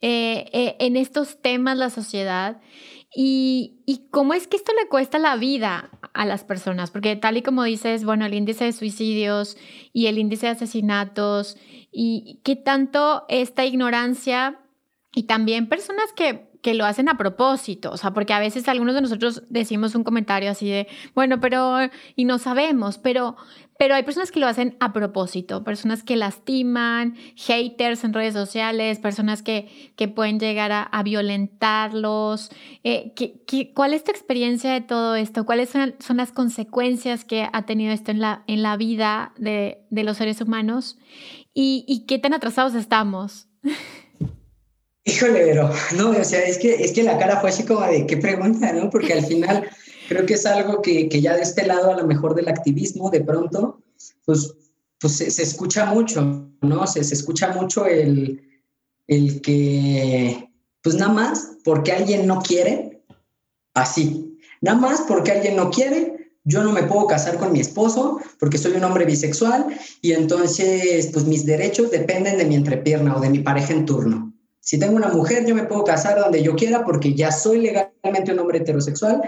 [0.07, 2.61] eh, eh, en estos temas la sociedad
[3.15, 7.37] y, y, cómo es que esto le cuesta la vida a las personas, porque tal
[7.37, 9.57] y como dices, bueno, el índice de suicidios
[9.93, 11.57] y el índice de asesinatos
[11.91, 14.59] y qué tanto esta ignorancia
[15.15, 18.95] y también personas que que lo hacen a propósito, o sea, porque a veces algunos
[18.95, 21.77] de nosotros decimos un comentario así de, bueno, pero,
[22.15, 23.35] y no sabemos, pero,
[23.77, 28.99] pero hay personas que lo hacen a propósito, personas que lastiman, haters en redes sociales,
[28.99, 32.51] personas que, que pueden llegar a, violentarlos.
[32.83, 33.13] Eh,
[33.73, 35.45] cuál es tu experiencia de todo esto?
[35.45, 39.79] ¿Cuáles son, son, las consecuencias que ha tenido esto en la, en la vida de,
[39.89, 40.97] de los seres humanos?
[41.53, 43.47] ¿Y, ¿Y qué tan atrasados estamos?
[45.03, 48.07] Híjole, pero no, o sea, es que, es que la cara fue así como de
[48.07, 48.89] qué pregunta, ¿no?
[48.89, 49.69] Porque al final
[50.07, 53.09] creo que es algo que, que ya de este lado, a lo mejor del activismo,
[53.09, 53.81] de pronto,
[54.25, 54.53] pues,
[54.99, 56.87] pues se, escucha mucho, ¿no?
[56.87, 58.41] Se, se escucha mucho el,
[59.07, 60.49] el que,
[60.81, 63.03] pues nada más porque alguien no quiere,
[63.73, 68.19] así, nada más porque alguien no quiere, yo no me puedo casar con mi esposo
[68.39, 69.65] porque soy un hombre bisexual
[70.01, 74.31] y entonces, pues mis derechos dependen de mi entrepierna o de mi pareja en turno.
[74.59, 78.31] Si tengo una mujer, yo me puedo casar donde yo quiera porque ya soy legalmente
[78.31, 79.21] un hombre heterosexual,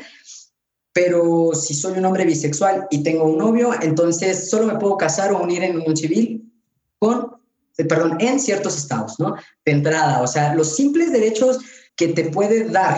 [0.98, 5.32] pero si soy un hombre bisexual y tengo un novio, entonces solo me puedo casar
[5.32, 6.52] o unir en unión civil
[6.98, 7.34] con,
[7.78, 9.36] eh, perdón, en ciertos estados, ¿no?
[9.64, 11.60] De entrada, o sea, los simples derechos
[11.96, 12.98] que te puede dar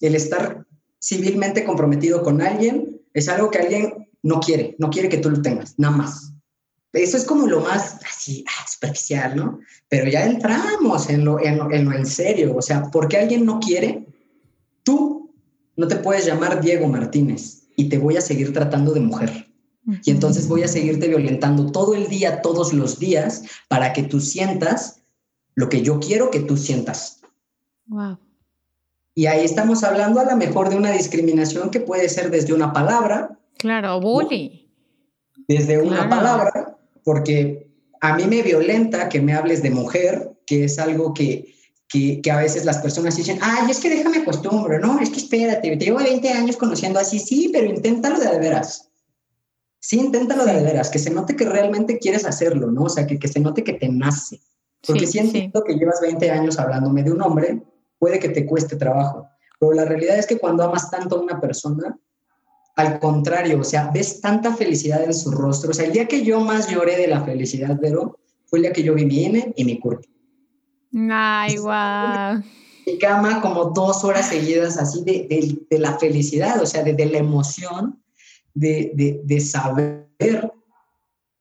[0.00, 0.64] el estar
[0.98, 5.42] civilmente comprometido con alguien es algo que alguien no quiere, no quiere que tú lo
[5.42, 6.32] tengas, nada más.
[6.94, 9.60] Eso es como lo más así, ah, superficial, ¿no?
[9.90, 12.56] Pero ya entramos en lo, en, lo, en serio.
[12.56, 14.06] O sea, porque alguien no quiere,
[14.82, 15.23] tú
[15.76, 19.48] no te puedes llamar Diego Martínez y te voy a seguir tratando de mujer.
[20.02, 24.18] Y entonces voy a seguirte violentando todo el día, todos los días, para que tú
[24.18, 25.02] sientas
[25.54, 27.20] lo que yo quiero que tú sientas.
[27.86, 28.18] Wow.
[29.14, 32.72] Y ahí estamos hablando a lo mejor de una discriminación que puede ser desde una
[32.72, 33.38] palabra.
[33.58, 34.70] Claro, bully.
[35.46, 36.74] Desde una palabra
[37.04, 37.70] porque
[38.00, 41.54] a mí me violenta que me hables de mujer, que es algo que,
[42.22, 44.98] que, a veces las personas dicen, ay, es que déjame acostumbro, ¿no?
[44.98, 48.90] Es que espérate, te llevo 20 años conociendo así, sí, pero inténtalo de veras.
[49.78, 52.84] Sí, inténtalo de veras, que se note que realmente quieres hacerlo, ¿no?
[52.84, 54.40] O sea, que, que se note que te nace.
[54.84, 57.62] Porque si entiendo que llevas 20 años hablándome de un hombre,
[57.98, 59.28] puede que te cueste trabajo.
[59.60, 61.96] Pero la realidad es que cuando amas tanto a una persona,
[62.76, 65.70] al contrario, o sea, ves tanta felicidad en su rostro.
[65.70, 68.72] O sea, el día que yo más lloré de la felicidad, Vero, fue el día
[68.72, 70.02] que yo vi mi INE y mi curva.
[70.94, 72.42] Ay, guau.
[72.86, 77.06] Mi cama como dos horas seguidas así de, de, la felicidad, o sea, de, de
[77.06, 78.02] la emoción
[78.52, 80.08] de, de, saber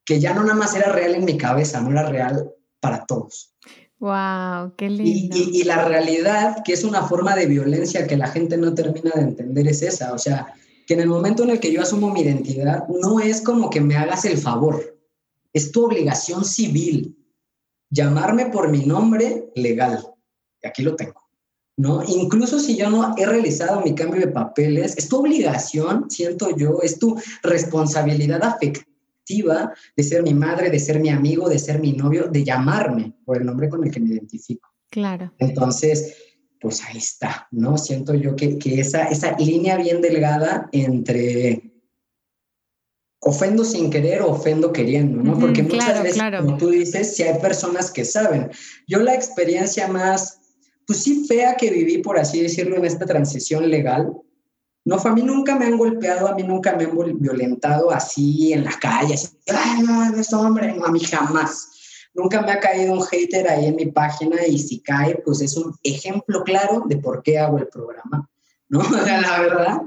[0.05, 2.49] que ya no nada más era real en mi cabeza, no era real
[2.79, 3.53] para todos.
[3.99, 4.73] ¡Wow!
[4.77, 5.37] ¡Qué lindo!
[5.37, 9.11] Y, y, la realidad, que es una forma de violencia que la gente no termina
[9.13, 10.13] de entender, es esa.
[10.13, 10.53] O sea,
[10.87, 13.81] que en el momento en el que yo asumo mi identidad, no es como que
[13.81, 14.97] me hagas el favor,
[15.53, 17.17] es tu obligación civil
[17.93, 19.99] llamarme por mi nombre legal.
[20.61, 21.21] Y aquí lo tengo.
[21.77, 22.03] ¿no?
[22.07, 26.79] Incluso si yo no he realizado mi cambio de papeles, es tu obligación, siento yo,
[26.81, 31.93] es tu responsabilidad afectiva de ser mi madre, de ser mi amigo, de ser mi
[31.93, 34.69] novio, de llamarme por el nombre con el que me identifico.
[34.89, 35.33] Claro.
[35.39, 36.15] Entonces,
[36.59, 37.77] pues ahí está, ¿no?
[37.77, 41.72] Siento yo que, que esa, esa línea bien delgada entre
[43.25, 45.39] ofendo sin querer o ofendo queriendo, ¿no?
[45.39, 48.49] Porque muchas veces, como tú dices, si hay personas que saben.
[48.87, 50.39] Yo la experiencia más
[50.85, 54.11] pues sí fea que viví, por así decirlo, en esta transición legal.
[54.85, 58.65] No, a mí nunca me han golpeado, a mí nunca me han violentado así en
[58.65, 61.69] la calle, así, ay, no, es hombre, no, a mí jamás.
[62.13, 65.55] Nunca me ha caído un hater ahí en mi página y si cae, pues es
[65.55, 68.29] un ejemplo claro de por qué hago el programa.
[68.69, 68.81] ¿No?
[68.91, 69.81] la verdad,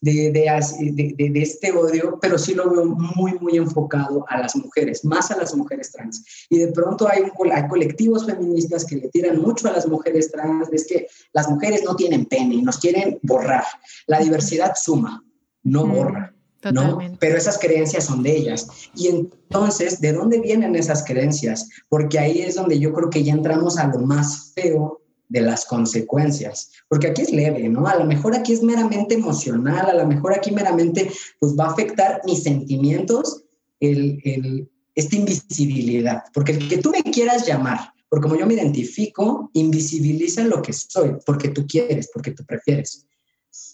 [0.00, 5.04] de, de, de, este odio, pero sí lo veo muy, muy enfocado a las mujeres,
[5.04, 6.24] más a las mujeres trans.
[6.50, 7.22] Y de pronto hay,
[7.52, 11.82] hay colectivos feministas que le tiran mucho a las mujeres trans, es que las mujeres
[11.84, 13.64] no tienen pene, nos quieren borrar.
[14.06, 15.24] La diversidad suma,
[15.62, 16.34] no borra.
[16.72, 16.98] ¿no?
[17.18, 18.68] Pero esas creencias son de ellas.
[18.94, 21.68] Y entonces, ¿de dónde vienen esas creencias?
[21.88, 25.03] Porque ahí es donde yo creo que ya entramos a lo más feo
[25.34, 27.88] de las consecuencias, porque aquí es leve, ¿no?
[27.88, 31.10] A lo mejor aquí es meramente emocional, a lo mejor aquí meramente
[31.40, 33.42] pues va a afectar mis sentimientos,
[33.80, 38.54] el, el, esta invisibilidad, porque el que tú me quieras llamar, porque como yo me
[38.54, 43.04] identifico, invisibiliza lo que soy, porque tú quieres, porque tú prefieres.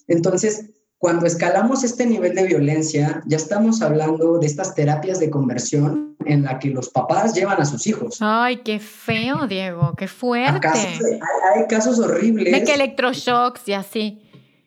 [0.09, 0.65] Entonces,
[0.97, 6.45] cuando escalamos este nivel de violencia, ya estamos hablando de estas terapias de conversión en
[6.45, 8.19] la que los papás llevan a sus hijos.
[8.21, 10.69] Ay, qué feo, Diego, qué fuerte.
[10.69, 12.53] hay, casos horribles.
[12.53, 14.23] De que electroshocks y así.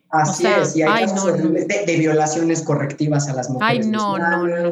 [0.10, 3.86] Así es, y hay casos horribles de, violaciones correctivas a las mujeres.
[3.86, 4.70] Ay, no, no, no.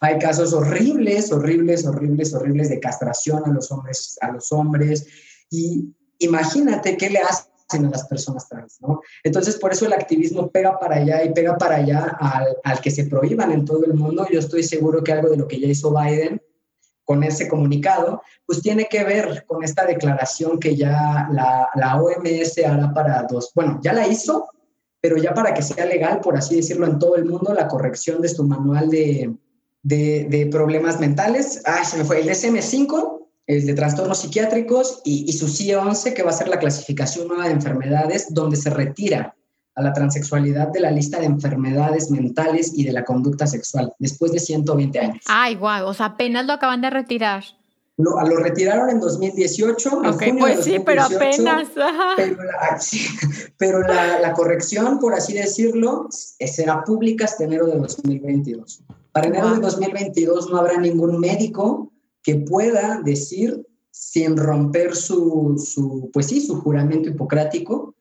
[0.00, 5.06] Hay casos horribles, horribles, horribles, horribles de castración a los hombres, a los hombres.
[5.50, 9.00] Y imagínate qué le hace a las personas trans, ¿no?
[9.22, 12.90] Entonces, por eso el activismo pega para allá y pega para allá al, al, que
[12.90, 14.26] se prohíban en todo el mundo.
[14.30, 16.42] Yo estoy seguro que algo de lo que ya hizo Biden
[17.04, 22.58] con ese comunicado, pues tiene que ver con esta declaración que ya la, la OMS
[22.64, 24.48] hará para dos, bueno, ya la hizo,
[25.00, 28.20] pero ya para que sea legal, por así decirlo, en todo el mundo, la corrección
[28.20, 29.34] de su manual de,
[29.82, 31.62] de, de problemas mentales.
[31.64, 33.19] Ay, se me fue, el DSM-5 el
[33.58, 38.32] de trastornos psiquiátricos y, su CIE-11, que va a ser la clasificación nueva de enfermedades,
[38.32, 39.34] donde se retira
[39.74, 44.32] a la transexualidad de la lista de enfermedades mentales y de la conducta sexual, después
[44.32, 45.24] de 120 años.
[45.26, 47.42] Ay, guau, o sea, apenas lo acaban de retirar.
[47.96, 49.98] Lo, lo retiraron en 2018.
[49.98, 51.68] Ok, pues sí, pero apenas.
[53.58, 58.84] Pero, la, la, corrección, por así decirlo, será pública hasta enero de 2022.
[59.12, 61.89] Para enero de 2022 no habrá ningún médico
[62.22, 67.94] que pueda decir sin romper su, su pues sí, su juramento hipocrático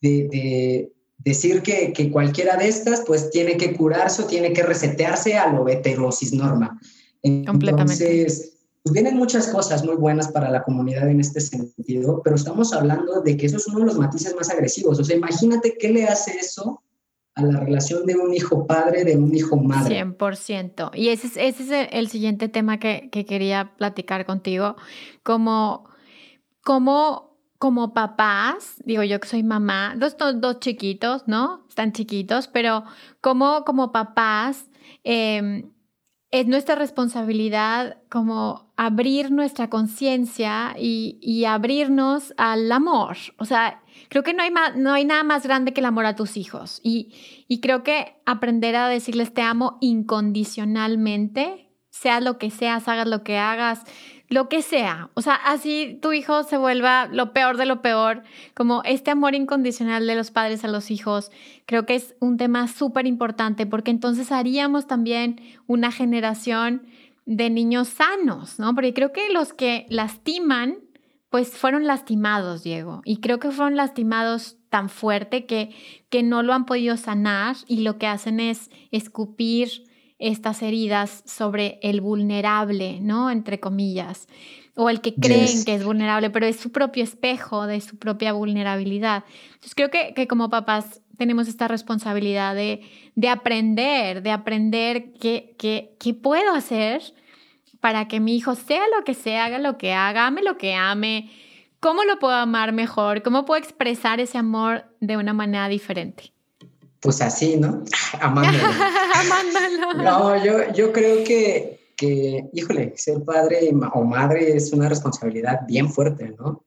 [0.00, 5.36] de, decir que, que, cualquiera de estas pues tiene que curarse o tiene que resetearse
[5.36, 6.80] a lo heterosis norma.
[7.22, 12.72] Entonces, pues vienen muchas cosas muy buenas para la comunidad en este sentido, pero estamos
[12.72, 14.98] hablando de que eso es uno de los matices más agresivos.
[14.98, 16.82] O sea, imagínate qué le hace eso
[17.34, 20.04] a la relación de un hijo padre, de un hijo madre.
[20.04, 20.90] 100%.
[20.94, 24.76] Y ese es, ese es el, siguiente tema que, que, quería platicar contigo.
[25.22, 25.88] Como,
[26.64, 31.64] como, como papás, digo yo que soy mamá, dos, dos, chiquitos, ¿no?
[31.68, 32.84] Están chiquitos, pero
[33.20, 34.68] como, como papás,
[35.04, 35.70] em,
[36.30, 43.16] es nuestra responsabilidad como abrir nuestra conciencia y, y, abrirnos al amor.
[43.38, 46.14] O sea, creo que no hay, no hay nada más grande que el amor a
[46.14, 46.80] tus hijos.
[46.84, 53.08] Y, y creo que aprender a decirles te amo incondicionalmente, sea lo que seas, hagas
[53.08, 53.82] lo que hagas,
[54.30, 55.10] lo que sea.
[55.14, 58.22] O sea, así tu hijo se vuelva lo peor de lo peor,
[58.54, 61.30] como este amor incondicional de los padres a los hijos,
[61.66, 66.86] creo que es un tema súper importante porque entonces haríamos también una generación
[67.26, 68.74] de niños sanos, ¿no?
[68.74, 70.76] Porque creo que los que lastiman,
[71.28, 75.74] pues fueron lastimados, Diego, y creo que fueron lastimados tan fuerte que,
[76.08, 79.89] que no lo han podido sanar y lo que hacen es escupir
[80.20, 83.30] estas heridas sobre el vulnerable, ¿no?
[83.30, 84.28] Entre comillas,
[84.76, 88.32] o el que creen que es vulnerable, pero es su propio espejo de su propia
[88.32, 89.24] vulnerabilidad.
[89.46, 92.82] Entonces creo que, que como papás tenemos esta responsabilidad de,
[93.14, 97.02] de aprender, de aprender qué, qué, qué puedo hacer
[97.80, 100.74] para que mi hijo sea lo que sea, haga lo que haga, ame lo que
[100.74, 101.30] ame,
[101.80, 106.32] cómo lo puedo amar mejor, cómo puedo expresar ese amor de una manera diferente
[107.00, 107.82] pues así, ¿no?
[108.20, 108.64] Amándolo.
[109.14, 110.02] Amándolo.
[110.02, 115.90] No, yo, yo creo que, que, híjole, ser padre o madre es una responsabilidad bien
[115.90, 116.64] fuerte, ¿no?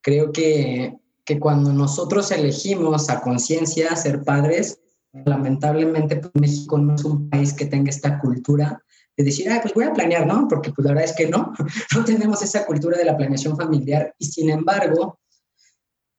[0.00, 4.80] Creo que, que cuando nosotros elegimos a conciencia ser padres,
[5.12, 8.82] lamentablemente pues, México no es un país que tenga esta cultura
[9.16, 10.46] de decir, ah, pues voy a planear, ¿no?
[10.48, 11.52] Porque pues la verdad es que no,
[11.94, 15.18] no tenemos esa cultura de la planeación familiar y sin embargo,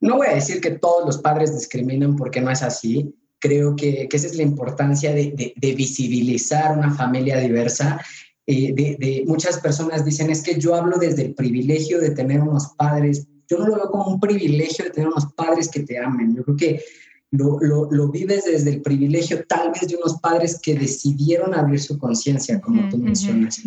[0.02, 4.08] no voy a decir que todos los padres discriminan porque no es así, creo que,
[4.12, 8.00] esa es la importancia de, visibilizar una familia diversa.
[8.46, 12.68] Eh, de, muchas personas dicen, es que yo hablo desde el privilegio de tener unos
[12.78, 16.36] padres, yo no lo veo como un privilegio de tener unos padres que te amen,
[16.36, 16.82] yo creo que
[17.32, 22.00] lo, lo, vives desde el privilegio tal vez de unos padres que decidieron abrir su
[22.00, 23.62] conciencia, como tú mencionas.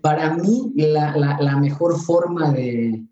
[0.00, 3.04] Para mí, la, la, la mejor forma de,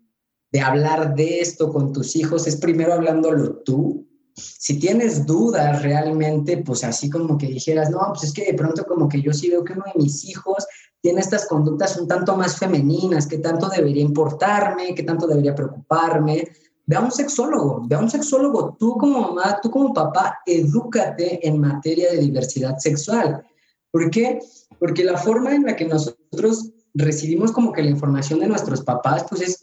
[0.53, 6.57] de hablar de esto con tus hijos es primero hablándolo tú, si tienes dudas realmente,
[6.57, 9.49] pues así como que dijeras, no, pues es que de pronto como que yo sí
[9.49, 10.65] veo que uno de mis hijos
[11.01, 16.47] tiene estas conductas un tanto más femeninas, que tanto debería importarme, que tanto debería preocuparme.
[16.85, 21.45] Ve a un sexólogo, ve a un sexólogo, tú como mamá, tú como papá, edúcate
[21.47, 23.45] en materia de diversidad sexual.
[23.91, 24.39] ¿Por qué?
[24.79, 29.25] Porque la forma en la que nosotros recibimos como que la información de nuestros papás,
[29.29, 29.59] pues es,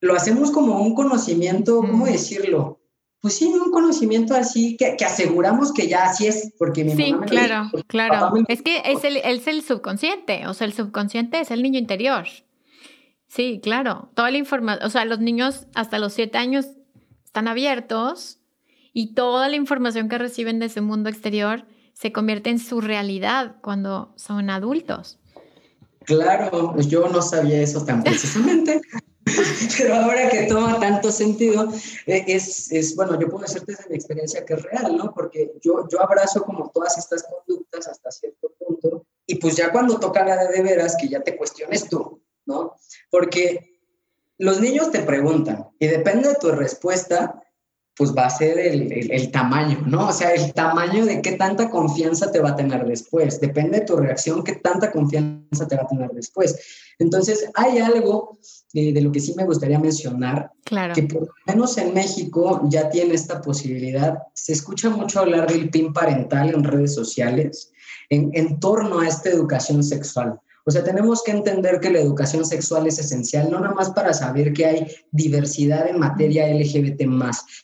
[0.00, 2.80] lo hacemos como un conocimiento, ¿cómo decirlo?
[3.20, 7.12] Pues sí, un conocimiento así que, que, aseguramos que ya así es, porque mi sí,
[7.12, 8.32] mamá claro, claro.
[8.48, 12.26] Es que es el, es el subconsciente, o sea, el subconsciente es el niño interior.
[13.26, 14.10] Sí, claro.
[14.14, 16.66] Toda la información, o sea, los niños hasta los siete años
[17.24, 18.38] están abiertos
[18.92, 23.56] y toda la información que reciben de ese mundo exterior se convierte en su realidad
[23.60, 25.18] cuando son adultos.
[26.04, 28.80] Claro, pues yo no sabía eso tan precisamente.
[29.78, 31.68] Pero ahora que toma tanto sentido,
[32.06, 35.12] eh, es, es, bueno, yo puedo decirte desde mi experiencia que es real, ¿no?
[35.12, 39.98] Porque yo, yo abrazo como todas estas conductas hasta cierto punto y pues ya cuando
[39.98, 42.76] toca la de, veras, que ya te cuestiones tú, ¿no?
[43.10, 43.80] Porque
[44.38, 47.42] los niños te preguntan y depende de tu respuesta,
[47.96, 50.08] pues va a ser el, el, tamaño, ¿no?
[50.08, 53.40] O sea, el tamaño de qué tanta confianza te va a tener después.
[53.40, 56.56] Depende de tu reacción, qué tanta confianza te va a tener después.
[56.98, 58.38] Entonces, hay algo
[58.76, 60.92] eh, de lo que sí me gustaría mencionar, claro.
[60.92, 64.18] que por lo menos en México ya tiene esta posibilidad.
[64.34, 67.72] Se escucha mucho hablar del PIN parental en redes sociales
[68.10, 70.38] en, en torno a esta educación sexual.
[70.66, 74.12] O sea, tenemos que entender que la educación sexual es esencial, no nada más para
[74.12, 77.02] saber que hay diversidad en materia LGBT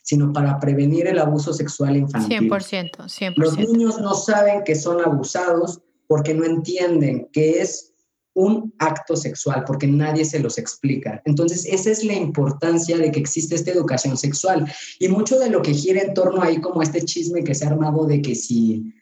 [0.02, 2.48] sino para prevenir el abuso sexual infantil.
[2.48, 3.34] 100%, 100%.
[3.36, 7.91] Los niños no saben que son abusados porque no entienden que es
[8.34, 11.20] un acto sexual, porque nadie se los explica.
[11.24, 14.70] Entonces, esa es la importancia de que existe esta educación sexual.
[14.98, 17.68] Y mucho de lo que gira en torno ahí, como este chisme que se ha
[17.68, 18.94] armado de que si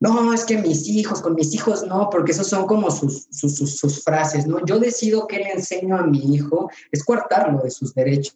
[0.00, 4.02] no, es que mis hijos, con mis hijos no, porque esos son como sus, sus,
[4.02, 4.64] frases, ¿no?
[4.64, 8.34] Yo decido qué le enseño a mi hijo, es coartarlo de sus derechos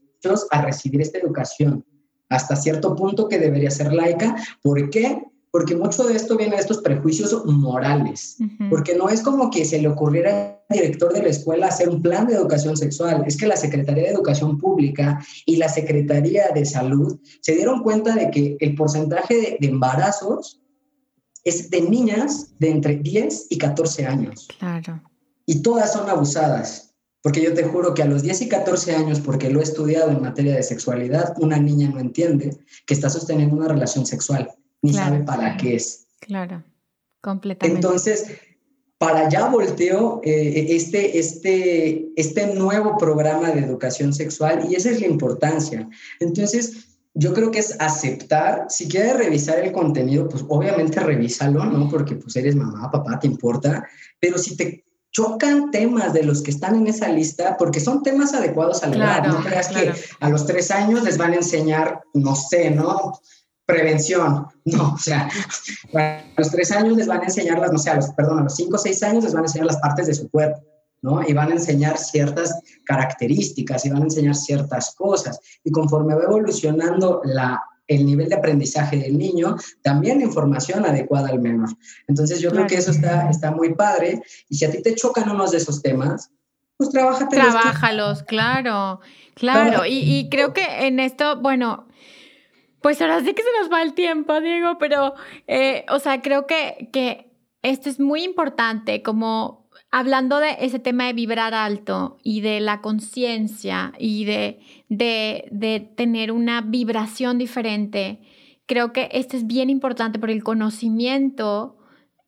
[0.51, 1.85] a recibir esta educación,
[2.29, 4.37] hasta cierto punto que debería ser laica.
[4.63, 5.23] ¿Por qué?
[5.55, 8.39] Porque mucho de esto viene de estos prejuicios morales,
[8.71, 12.03] porque no es como que se le ocurriera al director de la escuela hacer un
[12.03, 16.65] plan de educación sexual, es que la Secretaría de Educación Pública y la Secretaría de
[16.65, 20.61] Salud se dieron cuenta de que el porcentaje de embarazos
[21.45, 24.49] es de niñas de entre 10 y 14 años.
[24.59, 25.05] Claro.
[25.47, 26.97] Y todas son abusadas.
[27.23, 30.11] Porque yo te juro que a los 10 y 14 años, porque lo he estudiado
[30.11, 34.51] en materia de sexualidad, una niña no entiende que está sosteniendo una relación sexual,
[34.85, 36.07] ni sabe para qué es.
[36.21, 36.63] Claro,
[37.21, 37.77] completamente.
[37.77, 38.27] Entonces,
[38.99, 45.01] para allá volteo eh, este, este, este nuevo programa de educación sexual y esa es
[45.01, 45.89] la importancia.
[46.21, 51.89] Entonces, yo creo que es aceptar, si quieres revisar el contenido, pues obviamente revísalo, ¿no?
[51.89, 53.87] Porque pues eres mamá, papá, te importa,
[54.21, 58.35] pero si te chocan temas de los que están en esa lista porque son temas
[58.35, 59.27] adecuados a la edad.
[59.29, 63.13] No creas que a los tres años les van a enseñar, no sé, ¿no?
[63.67, 64.47] Prevención.
[64.65, 65.29] No, o sea,
[65.95, 68.43] a los tres años les van a enseñar las, no sé, a los, perdón, a
[68.45, 70.63] los cinco o seis años les van a enseñar las partes de su cuerpo.
[71.03, 71.23] ¿no?
[71.29, 75.39] Y van a enseñar ciertas características y van a enseñar ciertas cosas.
[75.63, 81.41] Y conforme va evolucionando la, el nivel de aprendizaje del niño, también información adecuada al
[81.41, 81.69] menor.
[82.09, 85.29] Entonces yo creo que eso está, está muy padre y si a ti te chocan
[85.29, 86.31] unos de esos temas,
[86.77, 87.29] pues trabaja.
[87.29, 89.01] Trabájalos, claro,
[89.35, 89.85] claro.
[89.85, 91.87] Y, y, creo que en esto, bueno,
[92.85, 95.15] pues ahora sí que se nos va el tiempo, Diego, pero,
[95.47, 97.31] eh, o sea, creo que, que
[97.63, 102.83] esto es muy importante como hablando de ese tema de vibrar alto y de la
[102.83, 104.61] conciencia y de,
[104.91, 108.21] de, tener una vibración diferente,
[108.67, 111.79] creo que esto es bien importante porque el conocimiento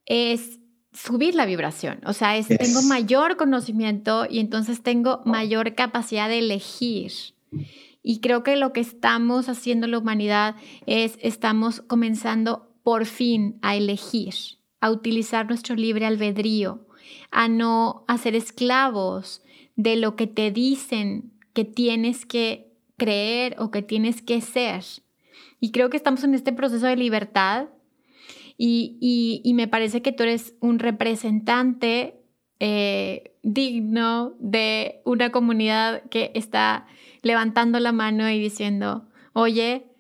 [0.07, 0.59] es
[0.91, 2.01] subir la vibración.
[2.07, 7.13] O sea, es, tengo mayor conocimiento y entonces tengo mayor capacidad de elegir.
[8.09, 10.55] Y creo que lo que estamos haciendo la humanidad
[10.87, 14.33] es, estamos comenzando por fin a elegir,
[14.81, 16.87] a utilizar nuestro libre albedrío
[17.33, 19.43] a no hacer esclavos
[19.75, 24.85] de lo que te dicen que tienes que creer o que tienes que ser.
[25.59, 27.71] Y creo que estamos en este proceso de libertad
[28.57, 32.21] y, me parece que tú eres un representante
[32.61, 36.87] eh, digno de una comunidad que está
[37.27, 39.93] levantando la mano y diciendo, oye,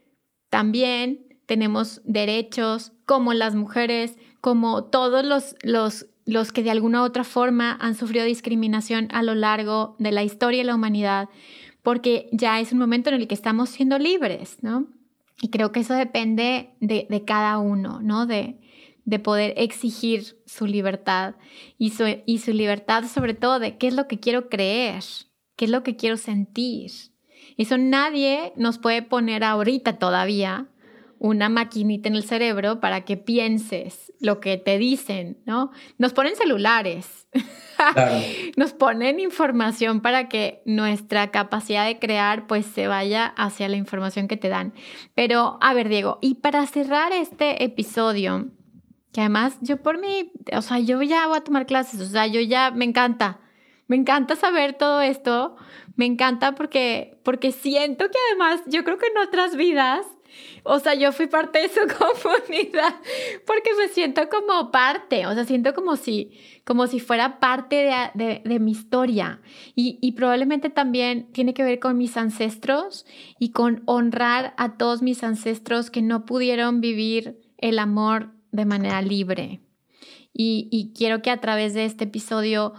[0.50, 7.04] también tenemos derechos como las mujeres, como todos los, los los que de alguna u
[7.04, 11.28] otra forma han sufrido discriminación a lo largo de la historia de la humanidad,
[11.82, 14.88] porque ya es un momento en el que estamos siendo libres, ¿no?
[15.40, 18.26] Y creo que eso depende de, cada uno, ¿no?
[18.26, 18.58] De,
[19.04, 21.36] de poder exigir su libertad
[21.78, 25.04] y su, y su libertad sobre todo de qué es lo que quiero creer,
[25.56, 26.90] qué es lo que quiero sentir.
[27.56, 30.68] Eso nadie nos puede poner ahorita todavía
[31.18, 35.70] una maquinita en el cerebro para que pienses lo que te dicen, ¿no?
[35.98, 37.28] Nos ponen celulares,
[38.56, 44.28] nos ponen información para que nuestra capacidad de crear pues se vaya hacia la información
[44.28, 44.74] que te dan.
[45.14, 48.48] Pero, a ver, Diego, y para cerrar este episodio,
[49.12, 52.26] que además yo por mí, o sea, yo ya voy a tomar clases, o sea,
[52.26, 53.40] yo ya me encanta,
[53.86, 55.56] me encanta saber todo esto,
[55.96, 60.06] me encanta porque, porque siento que además yo creo que en otras vidas
[60.64, 62.96] o sea, yo fui parte de su comunidad
[63.46, 66.32] porque me siento como parte, o sea, siento como si,
[66.64, 69.40] como si fuera parte de, mi historia.
[69.74, 73.06] Y, y, probablemente también tiene que ver con mis ancestros
[73.38, 79.02] y con honrar a todos mis ancestros que no pudieron vivir el amor de manera
[79.02, 79.60] libre.
[80.32, 82.74] Y, y quiero que a través de este episodio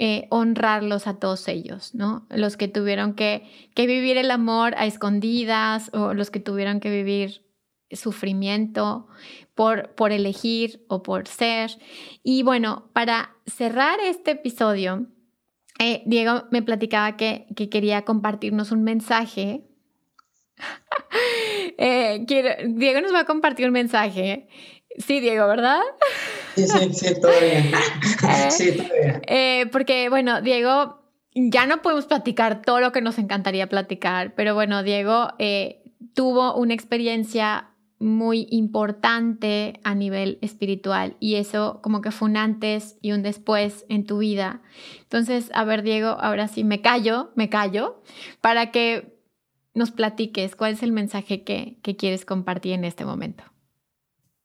[0.00, 2.24] eh, honrarlos a todos ellos, ¿no?
[2.30, 3.42] Los que tuvieron que,
[3.74, 7.44] vivir el amor a escondidas o los que tuvieron que vivir
[7.90, 9.08] sufrimiento
[9.56, 11.72] por, por elegir o por ser.
[12.22, 15.08] Y bueno, para cerrar este episodio,
[15.80, 19.64] eh, Diego me platicaba que, quería compartirnos un mensaje.
[21.80, 24.48] Eh, Diego nos va a compartir un mensaje.
[24.96, 25.80] Sí, Diego, ¿verdad?
[26.54, 28.50] Sí, sí, sí, todavía.
[28.50, 29.20] sí, todavía.
[29.26, 31.02] Eh, porque, bueno, Diego,
[31.34, 35.82] ya no podemos platicar todo lo que nos encantaría platicar, pero bueno, Diego eh,
[36.14, 37.70] tuvo una experiencia
[38.00, 43.84] muy importante a nivel espiritual y eso como que fue un antes y un después
[43.88, 44.62] en tu vida.
[45.02, 48.00] Entonces, a ver, Diego, ahora sí me callo, me callo,
[48.40, 49.18] para que
[49.74, 53.44] nos platiques cuál es el mensaje que, que quieres compartir en este momento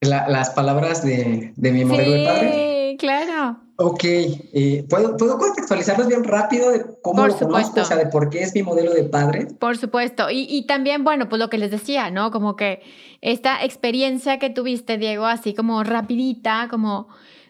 [0.06, 2.90] las palabras de, mi modelo de padre.
[2.92, 3.60] Sí, claro.
[3.76, 7.82] Ok, eh, ¿puedo, ¿puedo contextualizarlos bien rápido de cómo lo conozco?
[7.82, 9.48] O sea, de por qué es mi modelo de padre.
[9.60, 10.30] Por supuesto.
[10.30, 12.30] Y, y, también, bueno, pues lo que les decía, ¿no?
[12.30, 12.82] Como que
[13.22, 17.08] esta experiencia que tuviste, Diego, así como rapidita, como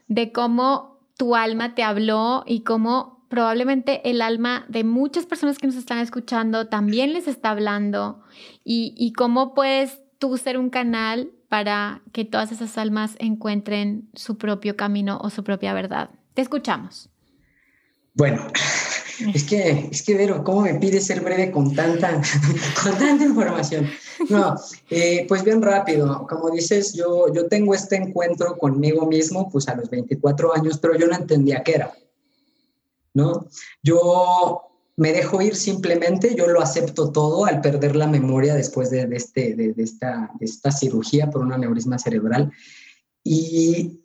[0.07, 5.67] de cómo tu alma te habló y cómo probablemente el alma de muchas personas que
[5.67, 8.21] nos están escuchando también les está hablando
[8.63, 14.39] y, y cómo puedes tú ser un canal para que todas esas almas encuentren su
[14.39, 16.09] propio camino o su propia verdad.
[16.33, 17.11] Te escuchamos.
[18.15, 18.47] Bueno,
[19.35, 22.19] es que, es que, Vero, ¿cómo me pides ser breve con tanta,
[22.83, 23.87] con tanta información?
[24.31, 24.55] No,
[24.89, 29.75] eh, pues bien rápido, como dices, yo, yo tengo este encuentro conmigo mismo, pues a
[29.75, 31.93] los 24 años, pero yo no entendía qué era,
[33.13, 33.45] ¿no?
[33.83, 39.07] Yo me dejo ir simplemente, yo lo acepto todo al perder la memoria después de,
[39.11, 42.51] este, de, esta, esta cirugía por un aneurisma cerebral.
[43.23, 44.01] Y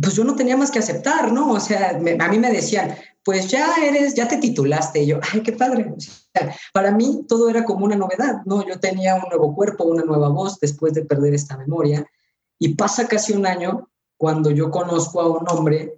[0.00, 1.52] pues yo no tenía más que aceptar, ¿no?
[1.52, 5.02] O sea, a mí me decían, pues ya eres, ya te titulaste.
[5.02, 5.94] Y yo, ay, qué padre.
[6.72, 8.66] para mí todo era como una novedad, ¿no?
[8.66, 12.04] Yo tenía un nuevo cuerpo, una nueva voz después de perder esta memoria.
[12.58, 15.94] Y pasa casi un año cuando yo conozco a un hombre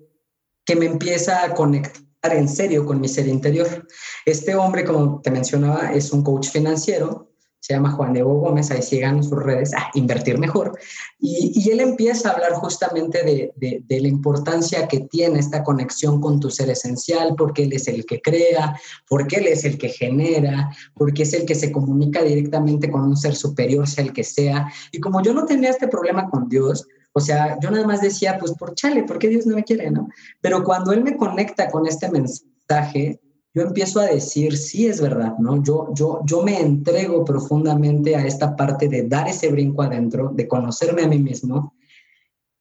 [0.67, 3.87] que me empieza a conectar en serio con mi ser interior.
[4.27, 8.81] Este hombre, como te mencionaba, es un coach financiero se llama Juan Diego Gómez, ahí
[8.81, 10.79] sigan sus redes, a invertir mejor.
[11.19, 16.41] Y, él empieza a hablar justamente de, de, la importancia que tiene esta conexión con
[16.41, 18.75] tu ser esencial, porque él es el que crea,
[19.07, 23.17] porque él es el que genera, porque es el que se comunica directamente con un
[23.17, 24.73] ser superior, sea el que sea.
[24.91, 28.39] Y como yo no tenía este problema con Dios, o sea, yo nada más decía,
[28.39, 29.91] pues por chale, ¿por qué Dios no me quiere?
[29.91, 30.09] ¿no?
[30.41, 33.21] Pero cuando él me conecta con este mensaje,
[33.53, 35.61] yo empiezo a decir, sí es verdad, ¿no?
[35.63, 40.47] Yo, yo, yo me entrego profundamente a esta parte de dar ese brinco adentro, de
[40.47, 41.75] conocerme a mí mismo.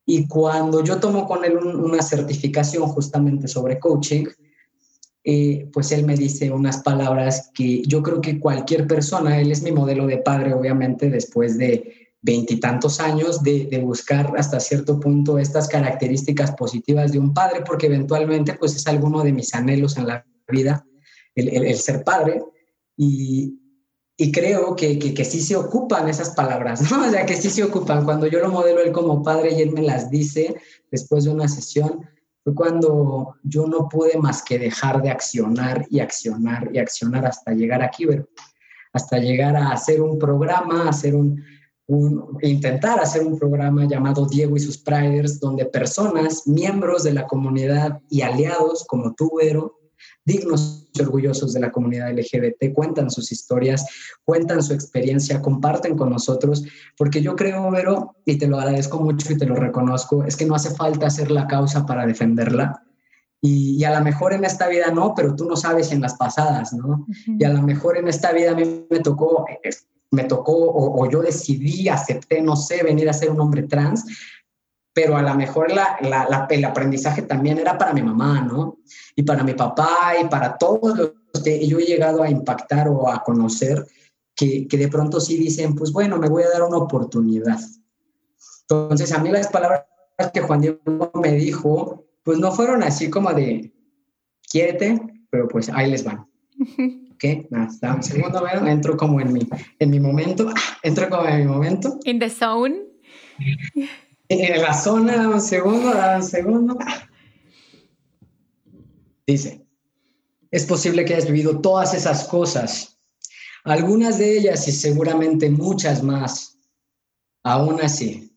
[0.03, 4.25] Y cuando yo tomo con él una certificación justamente sobre coaching,
[5.23, 9.61] eh, pues él me dice unas palabras que yo creo que cualquier persona, él es
[9.61, 15.67] mi modelo de padre, obviamente, después de veintitantos años de, buscar hasta cierto punto estas
[15.67, 20.25] características positivas de un padre, porque eventualmente pues es alguno de mis anhelos en la
[20.47, 20.85] vida,
[21.35, 22.43] el, ser padre,
[22.97, 23.55] y,
[24.33, 26.81] creo que, que, sí se ocupan esas palabras.
[26.91, 28.03] O sea, que sí se ocupan.
[28.03, 30.55] Cuando yo lo modelo él como padre y él me las dice
[30.91, 32.05] después de una sesión,
[32.43, 37.53] fue cuando yo no pude más que dejar de accionar y accionar y accionar hasta
[37.53, 38.05] llegar aquí,
[38.91, 41.41] hasta llegar a hacer un programa, hacer un,
[41.89, 47.25] un, intentar hacer un programa llamado Diego y sus Priders, donde personas, miembros de la
[47.25, 49.79] comunidad y aliados como tú, Vero,
[50.23, 53.87] dignos y orgullosos de la comunidad LGBT, cuentan sus historias,
[54.23, 56.63] cuentan su experiencia, comparten con nosotros,
[56.95, 60.45] porque yo creo, Vero, y te lo agradezco mucho y te lo reconozco, es que
[60.45, 62.83] no hace falta hacer la causa para defenderla.
[63.41, 66.73] Y, a lo mejor en esta vida no, pero tú no sabes en las pasadas,
[66.73, 67.07] ¿no?
[67.25, 69.69] Y a lo mejor en esta vida a mí me tocó, eh,
[70.11, 74.05] me tocó o, o, yo decidí, acepté, no sé, venir a ser un hombre trans,
[74.93, 78.79] pero a lo mejor la, la, el aprendizaje también era para mi mamá, ¿no?
[79.15, 83.09] Y para mi papá y para todos los que yo he llegado a impactar o
[83.09, 83.85] a conocer,
[84.35, 87.59] que, que de pronto sí dicen, pues bueno, me voy a dar una oportunidad.
[88.61, 89.85] Entonces, a mí las palabras
[90.33, 93.73] que Juan Diego me dijo, pues no fueron así como de,
[94.49, 94.99] quiérete,
[95.29, 96.27] pero pues ahí les van.
[97.21, 97.47] ¿Ok?
[97.51, 99.41] Hasta un segundo, entro como en mi,
[99.79, 100.53] en mi momento,
[100.83, 101.99] entro como en mi momento.
[102.05, 102.79] In the zone.
[104.29, 106.77] En la zona, dame un segundo, dame un segundo.
[109.27, 109.67] Dice,
[110.49, 113.01] es posible que hayas vivido todas esas cosas,
[113.65, 116.57] algunas de ellas y seguramente muchas más.
[117.43, 118.33] Aún así,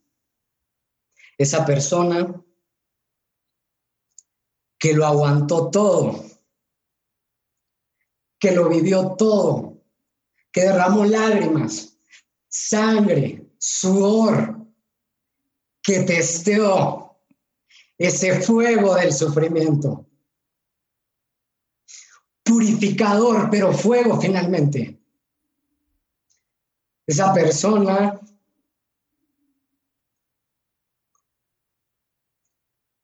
[1.39, 2.35] esa persona
[4.77, 6.32] que lo aguantó todo,
[8.43, 9.81] que lo vivió todo,
[10.51, 11.97] que derramó lágrimas,
[12.49, 14.67] sangre, sudor,
[15.81, 17.21] que testeó
[17.97, 20.09] ese fuego del sufrimiento.
[22.43, 25.01] Purificador, pero fuego finalmente.
[27.07, 28.21] Esa persona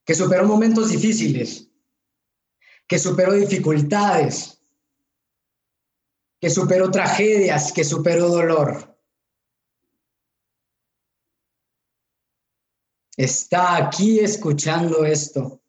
[0.05, 1.71] que superó momentos difíciles,
[2.89, 4.58] que superó dificultades,
[6.41, 8.99] que superó tragedias, que superó dolor.
[13.19, 15.61] está aquí escuchando esto.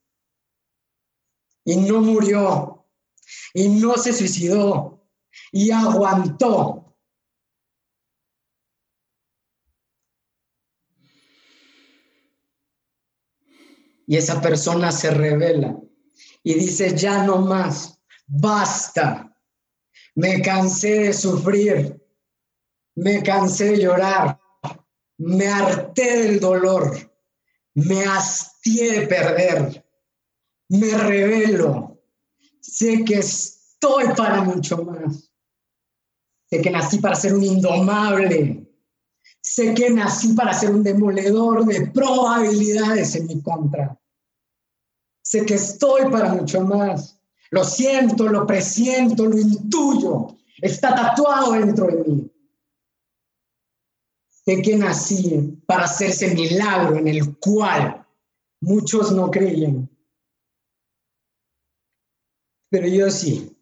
[1.65, 2.85] Y no murió.
[3.53, 5.03] Y no se suicidó.
[5.51, 6.95] Y aguantó.
[14.05, 15.79] Y esa persona se revela
[16.41, 19.28] y dice, ya no más, basta,
[20.15, 22.01] me cansé de sufrir,
[22.95, 24.39] me cansé de llorar,
[25.17, 27.09] me harté del dolor.
[27.75, 29.85] Me hastié de perder,
[30.69, 32.01] me revelo,
[32.59, 35.31] sé que estoy para mucho más,
[36.49, 38.67] sé que nací para ser un indomable,
[39.39, 43.97] sé que nací para ser un demoledor de probabilidades en mi contra,
[45.21, 47.18] sé que estoy para mucho más,
[47.51, 52.31] lo siento, lo presiento, lo intuyo, está tatuado dentro de mí
[54.45, 58.05] de que nací para hacerse milagro en el cual
[58.61, 59.87] muchos no creían.
[62.71, 63.55] Pero yo sí.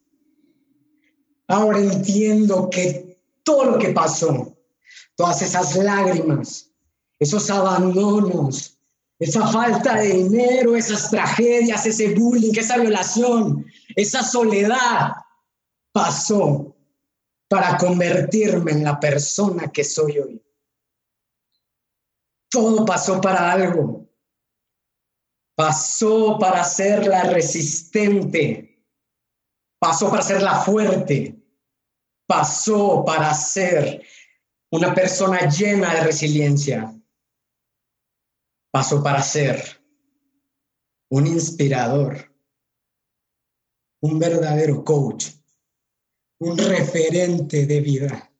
[1.47, 4.57] Ahora entiendo que todo lo que pasó,
[5.15, 6.71] todas esas lágrimas,
[7.19, 8.77] esos abandonos,
[9.19, 13.65] esa falta de dinero, esas tragedias, ese bullying, esa violación,
[13.95, 15.13] esa soledad
[15.91, 16.75] pasó
[17.47, 20.43] para convertirme en la persona que soy hoy.
[22.49, 24.07] Todo pasó para algo.
[25.55, 28.85] Pasó para ser la resistente.
[29.79, 31.35] Pasó para ser la fuerte.
[32.27, 34.03] Pasó para ser
[34.71, 36.93] una persona llena de resiliencia.
[38.71, 39.81] Pasó para ser
[41.09, 42.26] un inspirador,
[44.01, 45.27] un verdadero coach,
[46.39, 48.31] un referente de vida.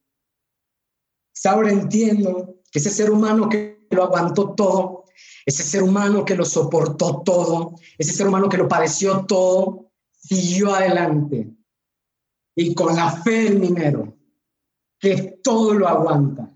[1.46, 5.06] Ahora entiendo que ese ser humano que lo aguantó todo,
[5.46, 10.76] ese ser humano que lo soportó todo, ese ser humano que lo padeció todo, siguió
[10.76, 11.54] adelante.
[12.56, 14.18] Y con la fe del minero,
[15.00, 16.52] que todo lo aguanta,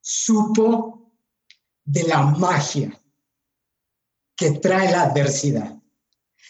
[0.00, 1.12] supo
[1.84, 2.98] de la magia
[4.36, 5.76] que trae la adversidad,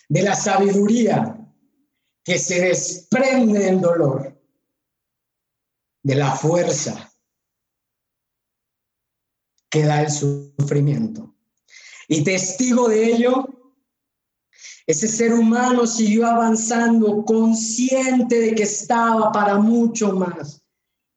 [0.08, 1.33] de la sabiduría
[2.24, 4.40] que se desprende del dolor,
[6.02, 7.12] de la fuerza
[9.70, 11.34] que da el sufrimiento.
[12.08, 13.46] Y testigo de ello,
[14.86, 20.62] ese ser humano siguió avanzando consciente de que estaba para mucho más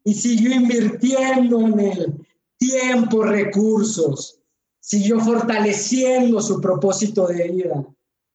[0.03, 2.27] y siguió invirtiendo en él
[2.57, 4.39] tiempo, recursos,
[4.79, 7.85] siguió fortaleciendo su propósito de vida,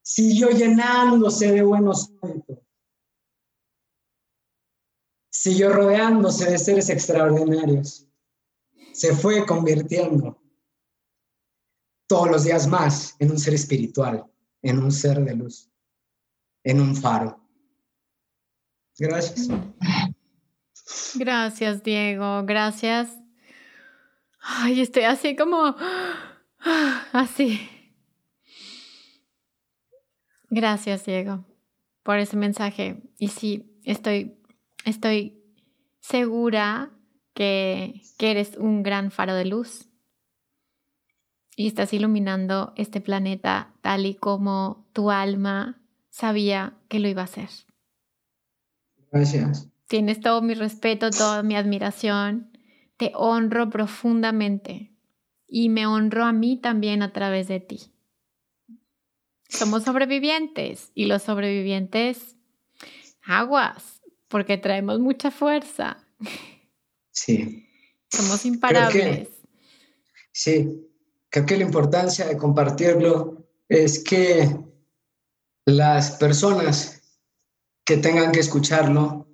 [0.02, 2.51] siguió llenándose de buenos hábitos,
[5.42, 8.06] siguió rodeándose de seres extraordinarios,
[8.92, 10.40] se fue convirtiendo
[12.06, 14.24] todos los días más en un ser espiritual,
[14.62, 15.68] en un ser de luz,
[16.62, 17.44] en un faro.
[18.96, 19.48] Gracias.
[21.16, 22.44] Gracias, Diego.
[22.44, 23.10] Gracias.
[24.38, 25.74] Ay, estoy así como...
[27.12, 27.68] Así.
[30.50, 31.44] Gracias, Diego,
[32.04, 33.02] por ese mensaje.
[33.18, 34.36] Y sí, estoy,
[34.84, 35.42] estoy
[36.00, 36.90] segura
[37.34, 39.88] que, que eres un gran faro de luz
[41.56, 45.80] y estás iluminando este planeta tal y como tu alma
[46.10, 47.48] sabía que lo iba a hacer.
[49.10, 49.68] Gracias.
[49.86, 52.50] Tienes todo mi respeto, toda mi admiración.
[52.96, 54.92] Te honro profundamente
[55.46, 57.80] y me honro a mí también a través de ti.
[59.48, 62.38] Somos sobrevivientes y los sobrevivientes
[63.22, 64.01] aguas,
[64.32, 65.98] porque traemos mucha fuerza.
[67.10, 67.68] Sí.
[68.10, 69.28] Somos imparables.
[70.32, 70.88] sí,
[71.28, 74.56] creo que la importancia de compartirlo es que
[75.66, 77.02] las personas
[77.84, 79.28] que tengan que escucharlo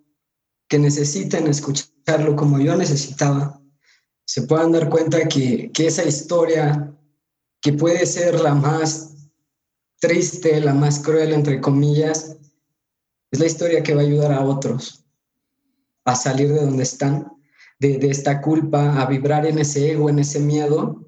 [0.68, 3.62] que necesiten escucharlo como yo necesitaba,
[4.26, 6.92] se puedan dar cuenta que, que esa historia,
[7.62, 9.14] que puede ser la más
[10.00, 12.36] triste, la más cruel, entre comillas,
[13.30, 15.04] es la historia que va a ayudar a otros
[16.04, 17.30] a salir de donde están,
[17.78, 21.04] de, de esta culpa, a vibrar en ese ego, en ese miedo,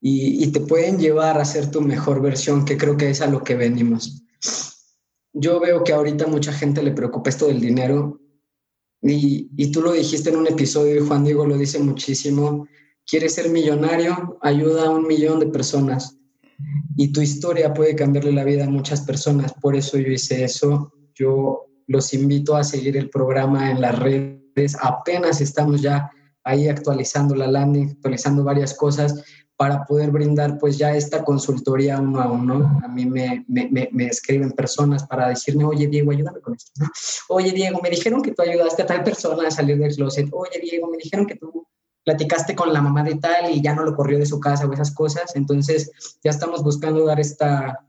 [0.00, 3.26] y, y, te pueden llevar a ser tu mejor versión, que creo que es a
[3.26, 4.22] lo que venimos.
[5.32, 8.20] Yo veo que ahorita mucha gente le preocupa esto del dinero
[9.06, 12.66] y, tú lo dijiste en un episodio y Juan Diego lo dice muchísimo,
[13.06, 16.16] quieres ser millonario, ayuda a un millón de personas
[16.96, 20.92] y tu historia puede cambiarle la vida a muchas personas, por eso yo hice eso,
[21.14, 26.10] yo los invito a seguir el programa en las redes, apenas estamos ya
[26.44, 29.24] ahí actualizando la landing, actualizando varias cosas,
[29.56, 32.80] para poder brindar pues ya esta consultoría uno a uno.
[32.82, 36.72] A mí me, me, me, escriben personas para decirme, oye Diego, ayúdame con esto.
[37.28, 40.28] Oye Diego, me dijeron que tú ayudaste a tal persona a salir del closet.
[40.32, 41.66] Oye Diego, me dijeron que tú
[42.04, 44.72] platicaste con la mamá de tal y ya no lo corrió de su casa o
[44.72, 45.36] esas cosas.
[45.36, 45.90] Entonces
[46.22, 47.86] ya estamos buscando dar esta,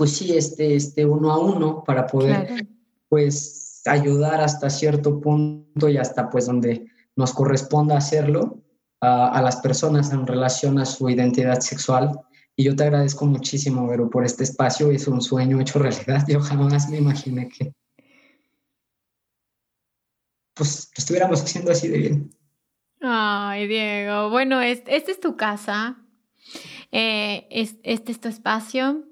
[0.00, 2.66] pues sí, este, este uno a uno para poder
[3.10, 6.86] pues ayudar hasta cierto punto y hasta pues donde
[7.16, 8.62] nos corresponda hacerlo
[9.02, 12.18] a, las personas en relación a su identidad sexual.
[12.56, 14.90] Y yo te agradezco muchísimo, Vero, por este espacio.
[14.90, 16.24] Es un sueño hecho realidad.
[16.26, 17.74] Yo jamás me imaginé que
[20.54, 22.34] pues lo estuviéramos haciendo así de bien.
[23.02, 24.30] Ay, Diego.
[24.30, 25.98] Bueno, esta es tu casa.
[26.90, 29.04] Eh, este es tu espacio.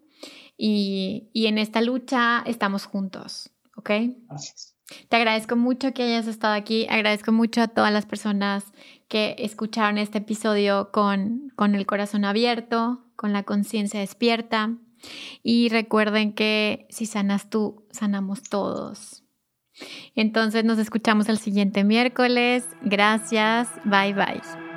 [0.59, 3.51] Y, y en esta lucha estamos juntos.
[3.77, 3.91] ¿Ok?
[4.29, 4.75] Gracias.
[5.09, 6.87] Te agradezco mucho que hayas estado aquí.
[6.89, 8.73] Agradezco mucho a todas las personas
[9.09, 14.75] que escucharon este episodio con, con el corazón abierto, con la conciencia despierta.
[15.43, 19.23] Y recuerden que si sanas tú, sanamos todos.
[20.15, 22.67] Entonces nos escuchamos el siguiente miércoles.
[22.83, 23.69] Gracias.
[23.85, 24.68] Bye bye.